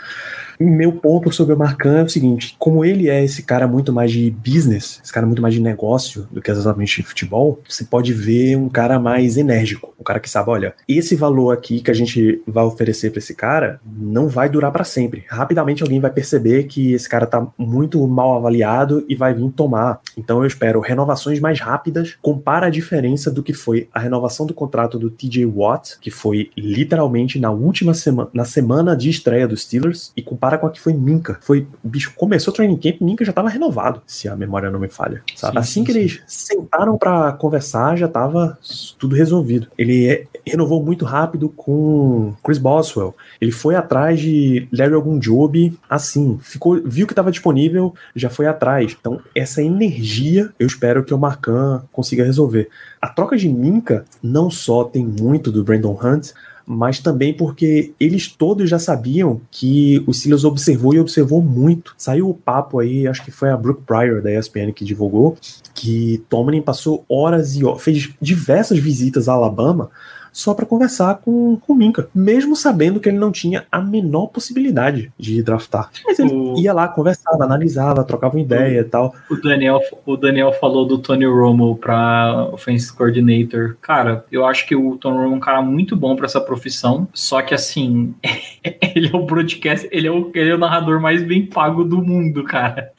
Meu 0.60 0.92
ponto 0.92 1.32
sobre 1.32 1.54
o 1.54 1.58
Marcan 1.58 1.98
é 1.98 2.02
o 2.02 2.08
seguinte: 2.08 2.56
como 2.58 2.84
ele 2.84 3.08
é 3.08 3.24
esse 3.24 3.42
cara 3.42 3.68
muito 3.68 3.92
mais 3.92 4.10
de 4.10 4.30
business, 4.30 5.00
esse 5.02 5.12
cara 5.12 5.26
muito 5.26 5.40
mais 5.40 5.54
de 5.54 5.60
negócio 5.60 6.26
do 6.32 6.42
que 6.42 6.50
exatamente 6.50 7.00
de 7.00 7.06
futebol, 7.06 7.60
você 7.68 7.84
pode 7.84 8.12
ver 8.12 8.56
um 8.56 8.68
cara 8.68 8.98
mais 8.98 9.36
enérgico, 9.36 9.94
um 9.98 10.02
cara 10.02 10.18
que 10.18 10.28
sabe, 10.28 10.50
olha, 10.50 10.74
esse 10.88 11.14
valor 11.14 11.52
aqui 11.52 11.80
que 11.80 11.90
a 11.90 11.94
gente 11.94 12.42
vai 12.46 12.64
oferecer 12.64 13.10
para 13.10 13.18
esse 13.18 13.34
cara 13.34 13.80
não 13.86 14.28
vai 14.28 14.48
durar 14.48 14.72
para 14.72 14.84
sempre. 14.84 15.24
Rapidamente 15.28 15.82
alguém 15.82 16.00
vai 16.00 16.10
perceber 16.10 16.64
que 16.64 16.92
esse 16.92 17.08
cara 17.08 17.26
tá 17.26 17.46
muito 17.56 18.04
mal 18.08 18.36
avaliado 18.36 19.04
e 19.08 19.14
vai 19.14 19.32
vir 19.34 19.50
tomar. 19.52 20.00
Então 20.16 20.40
eu 20.40 20.46
espero 20.46 20.80
renovações 20.80 21.38
mais 21.38 21.60
rápidas. 21.60 22.16
Compara 22.20 22.66
a 22.66 22.70
diferença 22.70 23.30
do 23.30 23.42
que 23.42 23.52
foi 23.52 23.88
a 23.92 24.00
renovação 24.00 24.46
do 24.46 24.54
contrato 24.54 24.98
do 24.98 25.10
TJ 25.10 25.46
Watt, 25.46 25.98
que 26.00 26.10
foi 26.10 26.50
literalmente 26.56 27.38
na 27.38 27.50
última 27.50 27.94
semana, 27.94 28.30
na 28.32 28.44
semana 28.44 28.96
de 28.96 29.10
estreia 29.10 29.46
dos 29.46 29.62
Steelers, 29.62 30.12
e 30.16 30.22
compara 30.22 30.47
compara 30.48 30.58
com 30.58 30.66
a 30.66 30.70
que 30.70 30.80
foi 30.80 30.94
Minka. 30.94 31.38
Foi, 31.40 31.66
bicho, 31.84 32.12
começou 32.16 32.52
o 32.52 32.56
training 32.56 32.76
camp, 32.76 33.00
Minka 33.00 33.24
já 33.24 33.32
tava 33.32 33.48
renovado, 33.48 34.02
se 34.06 34.28
a 34.28 34.34
memória 34.34 34.70
não 34.70 34.80
me 34.80 34.88
falha. 34.88 35.22
Sabe? 35.36 35.52
Sim, 35.52 35.58
assim 35.58 35.72
sim, 35.72 35.84
que 35.84 35.92
sim. 35.92 35.98
eles 35.98 36.22
sentaram 36.26 36.96
para 36.96 37.32
conversar, 37.32 37.96
já 37.96 38.08
tava 38.08 38.58
tudo 38.98 39.14
resolvido. 39.14 39.68
Ele 39.76 40.08
é, 40.08 40.24
renovou 40.46 40.82
muito 40.82 41.04
rápido 41.04 41.48
com 41.50 42.34
Chris 42.42 42.58
Boswell. 42.58 43.14
Ele 43.40 43.52
foi 43.52 43.74
atrás 43.74 44.20
de 44.20 44.66
Larry 44.72 44.94
Ogunjobi, 44.94 45.78
assim, 45.88 46.38
ficou, 46.42 46.80
viu 46.84 47.06
que 47.06 47.12
estava 47.12 47.30
disponível, 47.30 47.94
já 48.14 48.30
foi 48.30 48.46
atrás. 48.46 48.96
Então, 48.98 49.20
essa 49.34 49.62
energia, 49.62 50.50
eu 50.58 50.66
espero 50.66 51.04
que 51.04 51.12
o 51.12 51.18
Marcan 51.18 51.82
consiga 51.92 52.24
resolver. 52.24 52.68
A 53.00 53.08
troca 53.08 53.36
de 53.36 53.48
Minka 53.48 54.04
não 54.22 54.50
só 54.50 54.84
tem 54.84 55.04
muito 55.04 55.52
do 55.52 55.62
Brandon 55.62 55.98
Hunt, 56.02 56.32
mas 56.68 56.98
também 56.98 57.32
porque 57.32 57.92
eles 57.98 58.28
todos 58.28 58.68
já 58.68 58.78
sabiam 58.78 59.40
que 59.50 60.04
o 60.06 60.12
Silas 60.12 60.44
observou 60.44 60.92
e 60.94 61.00
observou 61.00 61.40
muito. 61.40 61.94
Saiu 61.96 62.28
o 62.28 62.34
papo 62.34 62.78
aí, 62.78 63.08
acho 63.08 63.24
que 63.24 63.30
foi 63.30 63.48
a 63.48 63.56
Brooke 63.56 63.84
Pryor 63.86 64.20
da 64.20 64.30
ESPN 64.30 64.72
que 64.74 64.84
divulgou, 64.84 65.38
que 65.74 66.22
Tomlin 66.28 66.60
passou 66.60 67.06
horas 67.08 67.56
e 67.56 67.64
horas, 67.64 67.82
fez 67.82 68.10
diversas 68.20 68.78
visitas 68.78 69.30
a 69.30 69.32
Alabama 69.32 69.90
só 70.38 70.54
para 70.54 70.64
conversar 70.64 71.16
com, 71.16 71.56
com 71.56 71.72
o 71.72 71.76
Minka, 71.76 72.08
mesmo 72.14 72.54
sabendo 72.54 73.00
que 73.00 73.08
ele 73.08 73.18
não 73.18 73.32
tinha 73.32 73.66
a 73.72 73.80
menor 73.80 74.28
possibilidade 74.28 75.10
de 75.18 75.42
draftar. 75.42 75.90
Mas 76.06 76.20
ele 76.20 76.32
o... 76.32 76.56
ia 76.56 76.72
lá, 76.72 76.86
conversava, 76.86 77.42
analisava, 77.42 78.04
trocava 78.04 78.36
uma 78.36 78.40
ideia 78.40 78.80
e 78.80 78.84
tal. 78.84 79.12
O 79.28 79.34
Daniel, 79.34 79.80
o 80.06 80.16
Daniel 80.16 80.52
falou 80.52 80.86
do 80.86 80.96
Tony 80.96 81.26
Romo 81.26 81.76
para 81.76 82.50
Offensive 82.52 82.96
Coordinator. 82.96 83.76
Cara, 83.82 84.24
eu 84.30 84.46
acho 84.46 84.64
que 84.64 84.76
o 84.76 84.96
Tony 84.96 85.16
Romo 85.16 85.34
é 85.34 85.36
um 85.36 85.40
cara 85.40 85.60
muito 85.60 85.96
bom 85.96 86.14
para 86.14 86.26
essa 86.26 86.40
profissão, 86.40 87.08
só 87.12 87.42
que 87.42 87.52
assim, 87.52 88.14
ele 88.94 89.10
é 89.12 89.16
o 89.16 89.26
broadcast, 89.26 89.88
ele 89.90 90.06
é 90.06 90.12
o, 90.12 90.30
ele 90.32 90.50
é 90.50 90.54
o 90.54 90.58
narrador 90.58 91.00
mais 91.00 91.20
bem 91.20 91.44
pago 91.44 91.82
do 91.82 92.00
mundo, 92.00 92.44
cara. 92.44 92.92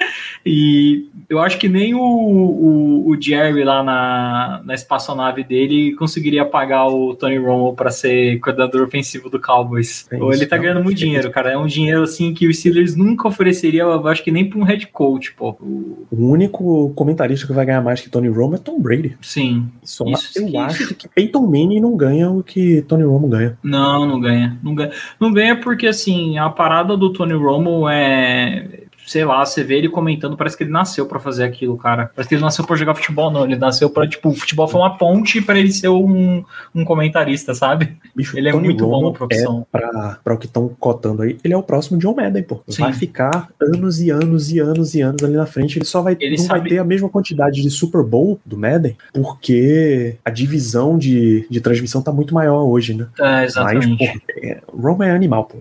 E 0.46 1.08
eu 1.30 1.40
acho 1.40 1.58
que 1.58 1.70
nem 1.70 1.94
o, 1.94 2.02
o, 2.02 3.10
o 3.10 3.22
Jerry 3.22 3.64
lá 3.64 3.82
na, 3.82 4.62
na 4.66 4.74
espaçonave 4.74 5.44
dele 5.44 5.96
conseguiria 5.96 6.44
pagar 6.44 6.88
o 6.88 7.16
Tony 7.16 7.29
Romo 7.38 7.74
para 7.74 7.90
ser 7.90 8.40
coordenador 8.40 8.84
ofensivo 8.84 9.30
do 9.30 9.40
Cowboys. 9.40 10.08
É 10.12 10.18
Ou 10.18 10.34
ele 10.34 10.46
tá 10.46 10.58
ganhando 10.58 10.84
muito 10.84 10.98
dinheiro, 10.98 11.30
cara. 11.32 11.52
É 11.52 11.58
um 11.58 11.68
dinheiro 11.68 12.04
assim 12.04 12.34
que 12.34 12.48
o 12.48 12.54
Steelers 12.54 12.96
nunca 12.96 13.28
ofereceria, 13.28 13.84
eu 13.84 14.08
acho 14.08 14.24
que 14.24 14.32
nem 14.32 14.50
para 14.50 14.60
um 14.60 14.64
head 14.64 14.88
coach, 14.88 15.34
pô. 15.34 15.56
O 15.60 16.30
único 16.30 16.92
comentarista 16.96 17.48
que 17.48 17.54
vai 17.54 17.66
ganhar 17.66 17.82
mais 17.82 18.02
que 18.02 18.10
Tony 18.10 18.28
Romo 18.28 18.56
é 18.56 18.58
Tom 18.58 18.80
Brady. 18.80 19.18
Sim. 19.22 19.68
Só 19.84 20.06
isso, 20.06 20.40
eu 20.40 20.48
que 20.48 20.58
acho 20.58 20.84
isso... 20.84 20.96
que 20.96 21.08
Peyton 21.08 21.46
Manning 21.46 21.80
não 21.80 21.96
ganha 21.96 22.30
o 22.30 22.44
que 22.44 22.82
Tony 22.84 23.04
Romo 23.04 23.28
ganha. 23.28 23.58
Não, 23.64 24.06
não 24.06 24.20
ganha. 24.20 24.58
Não 24.64 24.76
ganha, 24.76 24.92
não 25.20 25.34
ganha 25.34 25.56
porque 25.60 25.88
assim, 25.88 26.38
a 26.38 26.50
parada 26.50 26.96
do 26.96 27.12
Tony 27.12 27.34
Romo 27.34 27.88
é 27.90 28.88
sei 29.10 29.26
lá, 29.26 29.44
você 29.44 29.64
vê 29.64 29.76
ele 29.80 29.90
comentando, 29.90 30.38
parece 30.38 30.56
que 30.56 30.62
ele 30.62 30.72
nasceu 30.72 31.04
para 31.08 31.20
fazer 31.20 31.44
aquilo, 31.44 31.76
cara. 31.76 32.12
Parece 32.16 32.30
que 32.30 32.36
ele 32.36 32.44
nasceu 32.44 32.64
para 32.64 32.76
jogar 32.76 32.94
futebol, 32.94 33.32
não. 33.32 33.44
Ele 33.44 33.56
nasceu 33.56 33.90
para 33.90 34.08
tipo, 34.08 34.30
o 34.30 34.36
futebol 34.36 34.68
foi 34.68 34.80
uma 34.80 35.00
ponte 35.00 35.42
para 35.42 35.58
ele 35.58 35.72
ser 35.72 35.88
um, 35.88 36.44
um 36.76 36.86
comentarista, 36.86 37.56
sabe? 37.56 37.98
Bicho, 38.16 38.38
ele 38.38 38.50
é 38.50 38.52
Tony 38.52 38.66
muito 38.66 38.86
Romo 38.86 39.02
bom 39.02 39.08
na 39.08 39.18
profissão. 39.18 39.66
É 39.74 39.78
pra, 39.80 40.20
pra 40.24 40.34
o 40.36 40.38
que 40.38 40.46
estão 40.46 40.70
cotando 40.80 41.24
aí, 41.24 41.40
ele 41.44 41.56
é 41.56 41.58
o 41.58 41.64
próximo 41.64 41.98
John 41.98 42.14
Madden, 42.14 42.44
pô. 42.44 42.62
Sim. 42.68 42.84
Vai 42.84 42.94
ficar 42.94 43.50
anos 43.60 44.00
e 44.00 44.12
anos 44.12 44.52
e 44.52 44.60
anos 44.60 44.94
e 44.94 45.02
anos 45.02 45.24
ali 45.24 45.34
na 45.34 45.48
frente. 45.48 45.80
Ele 45.80 45.86
só 45.86 46.04
vai, 46.04 46.16
ele 46.20 46.38
não 46.38 46.46
sabe... 46.46 46.60
vai 46.60 46.70
ter 46.70 46.78
a 46.78 46.84
mesma 46.84 47.10
quantidade 47.10 47.64
de 47.64 47.70
Super 47.72 48.04
Bowl 48.04 48.40
do 48.46 48.60
Madden, 48.60 48.96
porque 49.12 50.18
a 50.24 50.30
divisão 50.30 51.00
de, 51.00 51.48
de 51.50 51.60
transmissão 51.60 52.04
tá 52.04 52.12
muito 52.12 52.32
maior 52.32 52.62
hoje, 52.62 52.94
né? 52.94 53.08
É, 53.20 53.46
exatamente. 53.46 53.88
Mas, 54.00 54.12
pô, 54.12 54.40
é, 54.44 54.62
Romo 54.72 55.02
é 55.02 55.10
animal, 55.10 55.46
pô. 55.46 55.58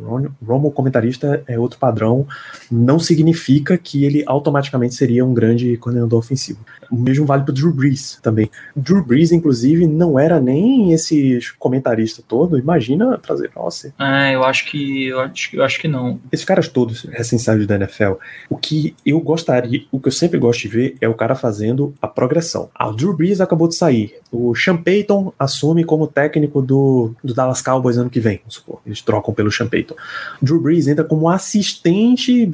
Romo 0.46 0.70
comentarista 0.70 1.42
é 1.46 1.58
outro 1.58 1.78
padrão. 1.78 2.26
Não 2.70 2.98
significa 2.98 3.37
significa 3.38 3.78
que 3.78 4.04
ele 4.04 4.24
automaticamente 4.26 4.94
seria 4.94 5.24
um 5.24 5.32
grande 5.32 5.76
coordenador 5.76 6.18
ofensivo. 6.18 6.58
O 6.90 6.96
mesmo 6.96 7.26
vale 7.26 7.44
para 7.44 7.54
Drew 7.54 7.72
Brees 7.72 8.18
também. 8.22 8.50
Drew 8.74 9.04
Brees, 9.04 9.30
inclusive, 9.30 9.86
não 9.86 10.18
era 10.18 10.40
nem 10.40 10.92
esse 10.92 11.38
comentarista 11.58 12.22
todo. 12.26 12.58
Imagina 12.58 13.18
trazer 13.18 13.50
pra 13.50 13.62
você. 13.62 13.92
Ah, 13.98 14.32
eu 14.32 14.42
acho 14.44 14.64
que 14.66 15.06
eu 15.06 15.20
acho, 15.20 15.56
eu 15.56 15.62
acho 15.62 15.78
que 15.78 15.86
não. 15.86 16.18
Esses 16.32 16.44
caras 16.44 16.68
todos 16.68 17.02
recém-saídos 17.04 17.66
da 17.66 17.76
NFL, 17.76 18.14
o 18.48 18.56
que 18.56 18.94
eu 19.04 19.20
gostaria, 19.20 19.84
o 19.92 20.00
que 20.00 20.08
eu 20.08 20.12
sempre 20.12 20.38
gosto 20.38 20.62
de 20.62 20.68
ver 20.68 20.96
é 21.00 21.08
o 21.08 21.14
cara 21.14 21.34
fazendo 21.34 21.94
a 22.00 22.08
progressão. 22.08 22.70
Ah, 22.74 22.88
o 22.88 22.94
Drew 22.94 23.14
Brees 23.14 23.40
acabou 23.40 23.68
de 23.68 23.76
sair. 23.76 24.16
O 24.32 24.54
Sean 24.54 24.76
Payton 24.76 25.32
assume 25.38 25.84
como 25.84 26.06
técnico 26.06 26.60
do, 26.62 27.12
do 27.22 27.34
Dallas 27.34 27.62
Cowboys 27.62 27.96
ano 27.98 28.10
que 28.10 28.20
vem. 28.20 28.38
Vamos 28.38 28.54
supor. 28.54 28.80
Eles 28.86 29.02
trocam 29.02 29.34
pelo 29.34 29.50
Sean 29.50 29.68
Payton. 29.68 29.94
Drew 30.40 30.60
Brees 30.60 30.88
entra 30.88 31.04
como 31.04 31.28
assistente 31.28 32.50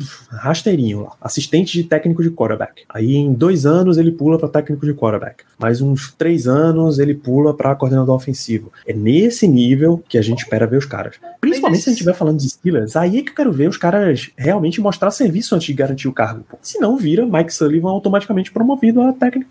lá, 0.76 1.12
assistente 1.20 1.72
de 1.72 1.84
técnico 1.84 2.22
de 2.22 2.30
quarterback. 2.30 2.82
Aí 2.88 3.14
em 3.14 3.32
dois 3.32 3.66
anos 3.66 3.98
ele 3.98 4.12
pula 4.12 4.38
para 4.38 4.48
técnico 4.48 4.86
de 4.86 4.94
quarterback. 4.94 5.44
Mais 5.58 5.80
uns 5.80 6.12
três 6.12 6.46
anos 6.46 6.98
ele 6.98 7.14
pula 7.14 7.54
para 7.54 7.74
coordenador 7.74 8.14
ofensivo. 8.14 8.72
É 8.86 8.92
nesse 8.92 9.46
nível 9.46 10.02
que 10.08 10.18
a 10.18 10.22
gente 10.22 10.40
espera 10.40 10.66
ver 10.66 10.78
os 10.78 10.86
caras. 10.86 11.16
Principalmente 11.40 11.82
se 11.82 11.88
a 11.88 11.92
gente 11.92 12.00
estiver 12.00 12.14
falando 12.14 12.38
de 12.38 12.48
Steelers, 12.48 12.96
aí 12.96 13.18
é 13.18 13.22
que 13.22 13.30
eu 13.30 13.34
quero 13.34 13.52
ver 13.52 13.68
os 13.68 13.76
caras 13.76 14.30
realmente 14.36 14.80
mostrar 14.80 15.10
serviço 15.10 15.54
antes 15.54 15.66
de 15.66 15.72
garantir 15.72 16.08
o 16.08 16.12
cargo. 16.12 16.44
Se 16.60 16.78
não, 16.78 16.96
vira 16.96 17.26
Mike 17.26 17.52
Sullivan 17.52 17.90
automaticamente 17.90 18.50
promovido 18.50 19.02
a 19.02 19.12
técnico. 19.12 19.50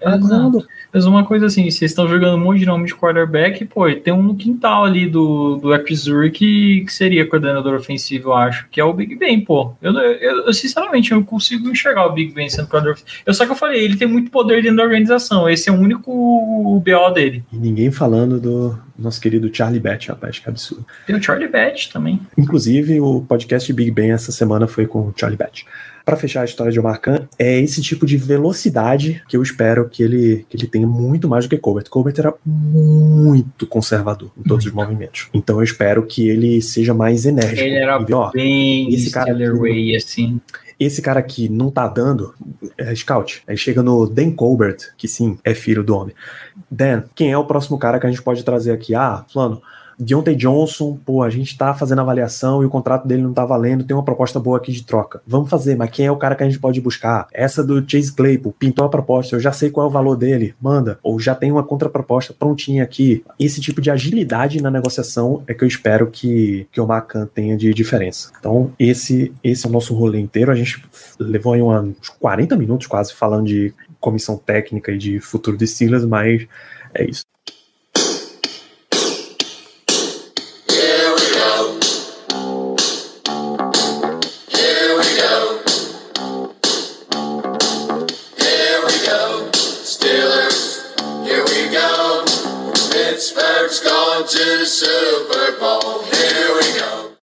Mas 0.93 1.05
uma 1.05 1.25
coisa 1.25 1.45
assim, 1.45 1.69
vocês 1.69 1.91
estão 1.91 2.07
jogando 2.07 2.35
um 2.35 2.43
monte 2.43 2.59
de 2.59 2.65
nome 2.65 2.85
de 2.85 2.95
quarterback, 2.95 3.65
pô, 3.65 3.91
tem 3.93 4.13
um 4.13 4.23
no 4.23 4.35
quintal 4.35 4.85
ali 4.85 5.07
do, 5.07 5.57
do 5.57 5.73
Epizur 5.73 6.31
que, 6.31 6.83
que 6.85 6.93
seria 6.93 7.27
coordenador 7.27 7.75
ofensivo, 7.75 8.29
eu 8.29 8.33
acho, 8.33 8.67
que 8.69 8.79
é 8.79 8.83
o 8.83 8.93
Big 8.93 9.15
Ben, 9.15 9.39
pô. 9.41 9.73
Eu, 9.81 9.93
eu, 9.93 10.45
eu 10.45 10.53
sinceramente, 10.53 11.12
eu 11.13 11.23
consigo 11.23 11.69
enxergar 11.69 12.05
o 12.05 12.13
Big 12.13 12.33
Ben 12.33 12.49
sendo 12.49 12.67
coordenador. 12.67 13.01
Eu 13.25 13.33
só 13.33 13.45
que 13.45 13.51
eu 13.51 13.55
falei, 13.55 13.83
ele 13.83 13.97
tem 13.97 14.07
muito 14.07 14.31
poder 14.31 14.61
dentro 14.61 14.77
da 14.77 14.83
organização, 14.83 15.49
esse 15.49 15.69
é 15.69 15.71
o 15.71 15.75
único 15.75 16.79
BO 16.79 17.13
dele. 17.13 17.43
E 17.51 17.57
ninguém 17.57 17.91
falando 17.91 18.39
do, 18.39 18.77
nosso 18.97 19.19
querido 19.19 19.53
Charlie 19.53 19.79
Batch, 19.79 20.09
rapaz, 20.09 20.39
que 20.39 20.49
absurdo. 20.49 20.85
Tem 21.05 21.15
o 21.15 21.21
Charlie 21.21 21.47
Batch 21.47 21.87
também. 21.91 22.19
Inclusive, 22.37 22.99
o 22.99 23.21
podcast 23.21 23.71
Big 23.73 23.91
Ben 23.91 24.11
essa 24.11 24.31
semana 24.31 24.67
foi 24.67 24.85
com 24.85 24.99
o 24.99 25.13
Charlie 25.15 25.37
Batch. 25.37 25.63
Para 26.05 26.17
fechar 26.17 26.41
a 26.41 26.45
história 26.45 26.71
de 26.71 26.79
Omar 26.79 26.99
Khan, 26.99 27.27
é 27.39 27.61
esse 27.61 27.81
tipo 27.81 28.05
de 28.05 28.17
velocidade 28.17 29.23
que 29.27 29.37
eu 29.37 29.41
espero 29.41 29.87
que 29.87 30.03
ele, 30.03 30.45
que 30.49 30.57
ele 30.57 30.67
tenha 30.67 30.85
muito 30.85 31.29
mais 31.29 31.45
do 31.45 31.49
que 31.49 31.57
Colbert. 31.57 31.89
Colbert 31.89 32.15
era 32.17 32.33
muito 32.45 33.65
conservador 33.65 34.29
em 34.37 34.43
todos 34.43 34.65
os 34.65 34.71
movimentos. 34.73 35.29
Então 35.33 35.57
eu 35.57 35.63
espero 35.63 36.05
que 36.05 36.27
ele 36.27 36.61
seja 36.61 36.93
mais 36.93 37.25
enérgico. 37.25 37.61
Ele 37.61 37.75
era 37.75 38.05
E, 38.07 38.13
ó, 38.13 38.31
bem 38.31 38.93
esse 38.93 39.11
cara 39.11 39.33
Way, 39.33 39.95
assim. 39.95 40.41
Esse 40.85 41.01
cara 41.01 41.21
que 41.21 41.49
não 41.49 41.69
tá 41.69 41.87
dando 41.87 42.33
é 42.77 42.93
scout. 42.95 43.43
Aí 43.47 43.57
chega 43.57 43.81
no 43.83 44.07
Dan 44.07 44.31
Colbert, 44.31 44.93
que 44.97 45.07
sim, 45.07 45.37
é 45.43 45.53
filho 45.53 45.83
do 45.83 45.95
homem. 45.95 46.15
Dan, 46.69 47.03
quem 47.15 47.31
é 47.31 47.37
o 47.37 47.45
próximo 47.45 47.77
cara 47.77 47.99
que 47.99 48.05
a 48.05 48.09
gente 48.09 48.21
pode 48.21 48.43
trazer 48.43 48.71
aqui? 48.71 48.95
Ah, 48.95 49.25
Flano, 49.31 49.61
Deontay 49.99 50.35
Johnson, 50.35 50.97
pô, 51.05 51.23
a 51.23 51.29
gente 51.29 51.57
tá 51.57 51.73
fazendo 51.73 52.01
avaliação 52.01 52.61
e 52.63 52.65
o 52.65 52.69
contrato 52.69 53.07
dele 53.07 53.21
não 53.21 53.33
tá 53.33 53.45
valendo, 53.45 53.83
tem 53.83 53.95
uma 53.95 54.03
proposta 54.03 54.39
boa 54.39 54.57
aqui 54.57 54.71
de 54.71 54.83
troca. 54.83 55.21
Vamos 55.25 55.49
fazer, 55.49 55.75
mas 55.75 55.89
quem 55.89 56.05
é 56.05 56.11
o 56.11 56.17
cara 56.17 56.35
que 56.35 56.43
a 56.43 56.45
gente 56.45 56.59
pode 56.59 56.79
buscar? 56.81 57.27
Essa 57.33 57.63
do 57.63 57.83
Chase 57.89 58.11
Claypool, 58.13 58.53
pintou 58.57 58.85
a 58.85 58.89
proposta, 58.89 59.35
eu 59.35 59.39
já 59.39 59.51
sei 59.51 59.69
qual 59.69 59.87
é 59.87 59.89
o 59.89 59.93
valor 59.93 60.15
dele, 60.15 60.55
manda. 60.61 60.99
Ou 61.03 61.19
já 61.19 61.35
tem 61.35 61.51
uma 61.51 61.63
contraproposta 61.63 62.33
prontinha 62.33 62.83
aqui. 62.83 63.23
Esse 63.39 63.61
tipo 63.61 63.81
de 63.81 63.91
agilidade 63.91 64.61
na 64.61 64.71
negociação 64.71 65.43
é 65.47 65.53
que 65.53 65.63
eu 65.63 65.67
espero 65.67 66.07
que, 66.07 66.67
que 66.71 66.81
o 66.81 66.87
Macan 66.87 67.27
tenha 67.33 67.57
de 67.57 67.73
diferença. 67.73 68.31
Então, 68.39 68.71
esse, 68.79 69.33
esse 69.43 69.65
é 69.65 69.69
o 69.69 69.71
nosso 69.71 69.93
rolê 69.93 70.19
inteiro. 70.19 70.51
A 70.51 70.55
gente 70.55 70.83
levou 71.19 71.53
aí 71.53 71.61
uns 71.61 72.09
40 72.19 72.55
minutos 72.55 72.87
quase 72.87 73.13
falando 73.13 73.47
de 73.47 73.73
comissão 73.99 74.37
técnica 74.37 74.91
e 74.91 74.97
de 74.97 75.19
futuro 75.19 75.57
de 75.57 75.65
Steelers, 75.65 76.05
mas 76.05 76.45
é 76.93 77.05
isso. 77.05 77.32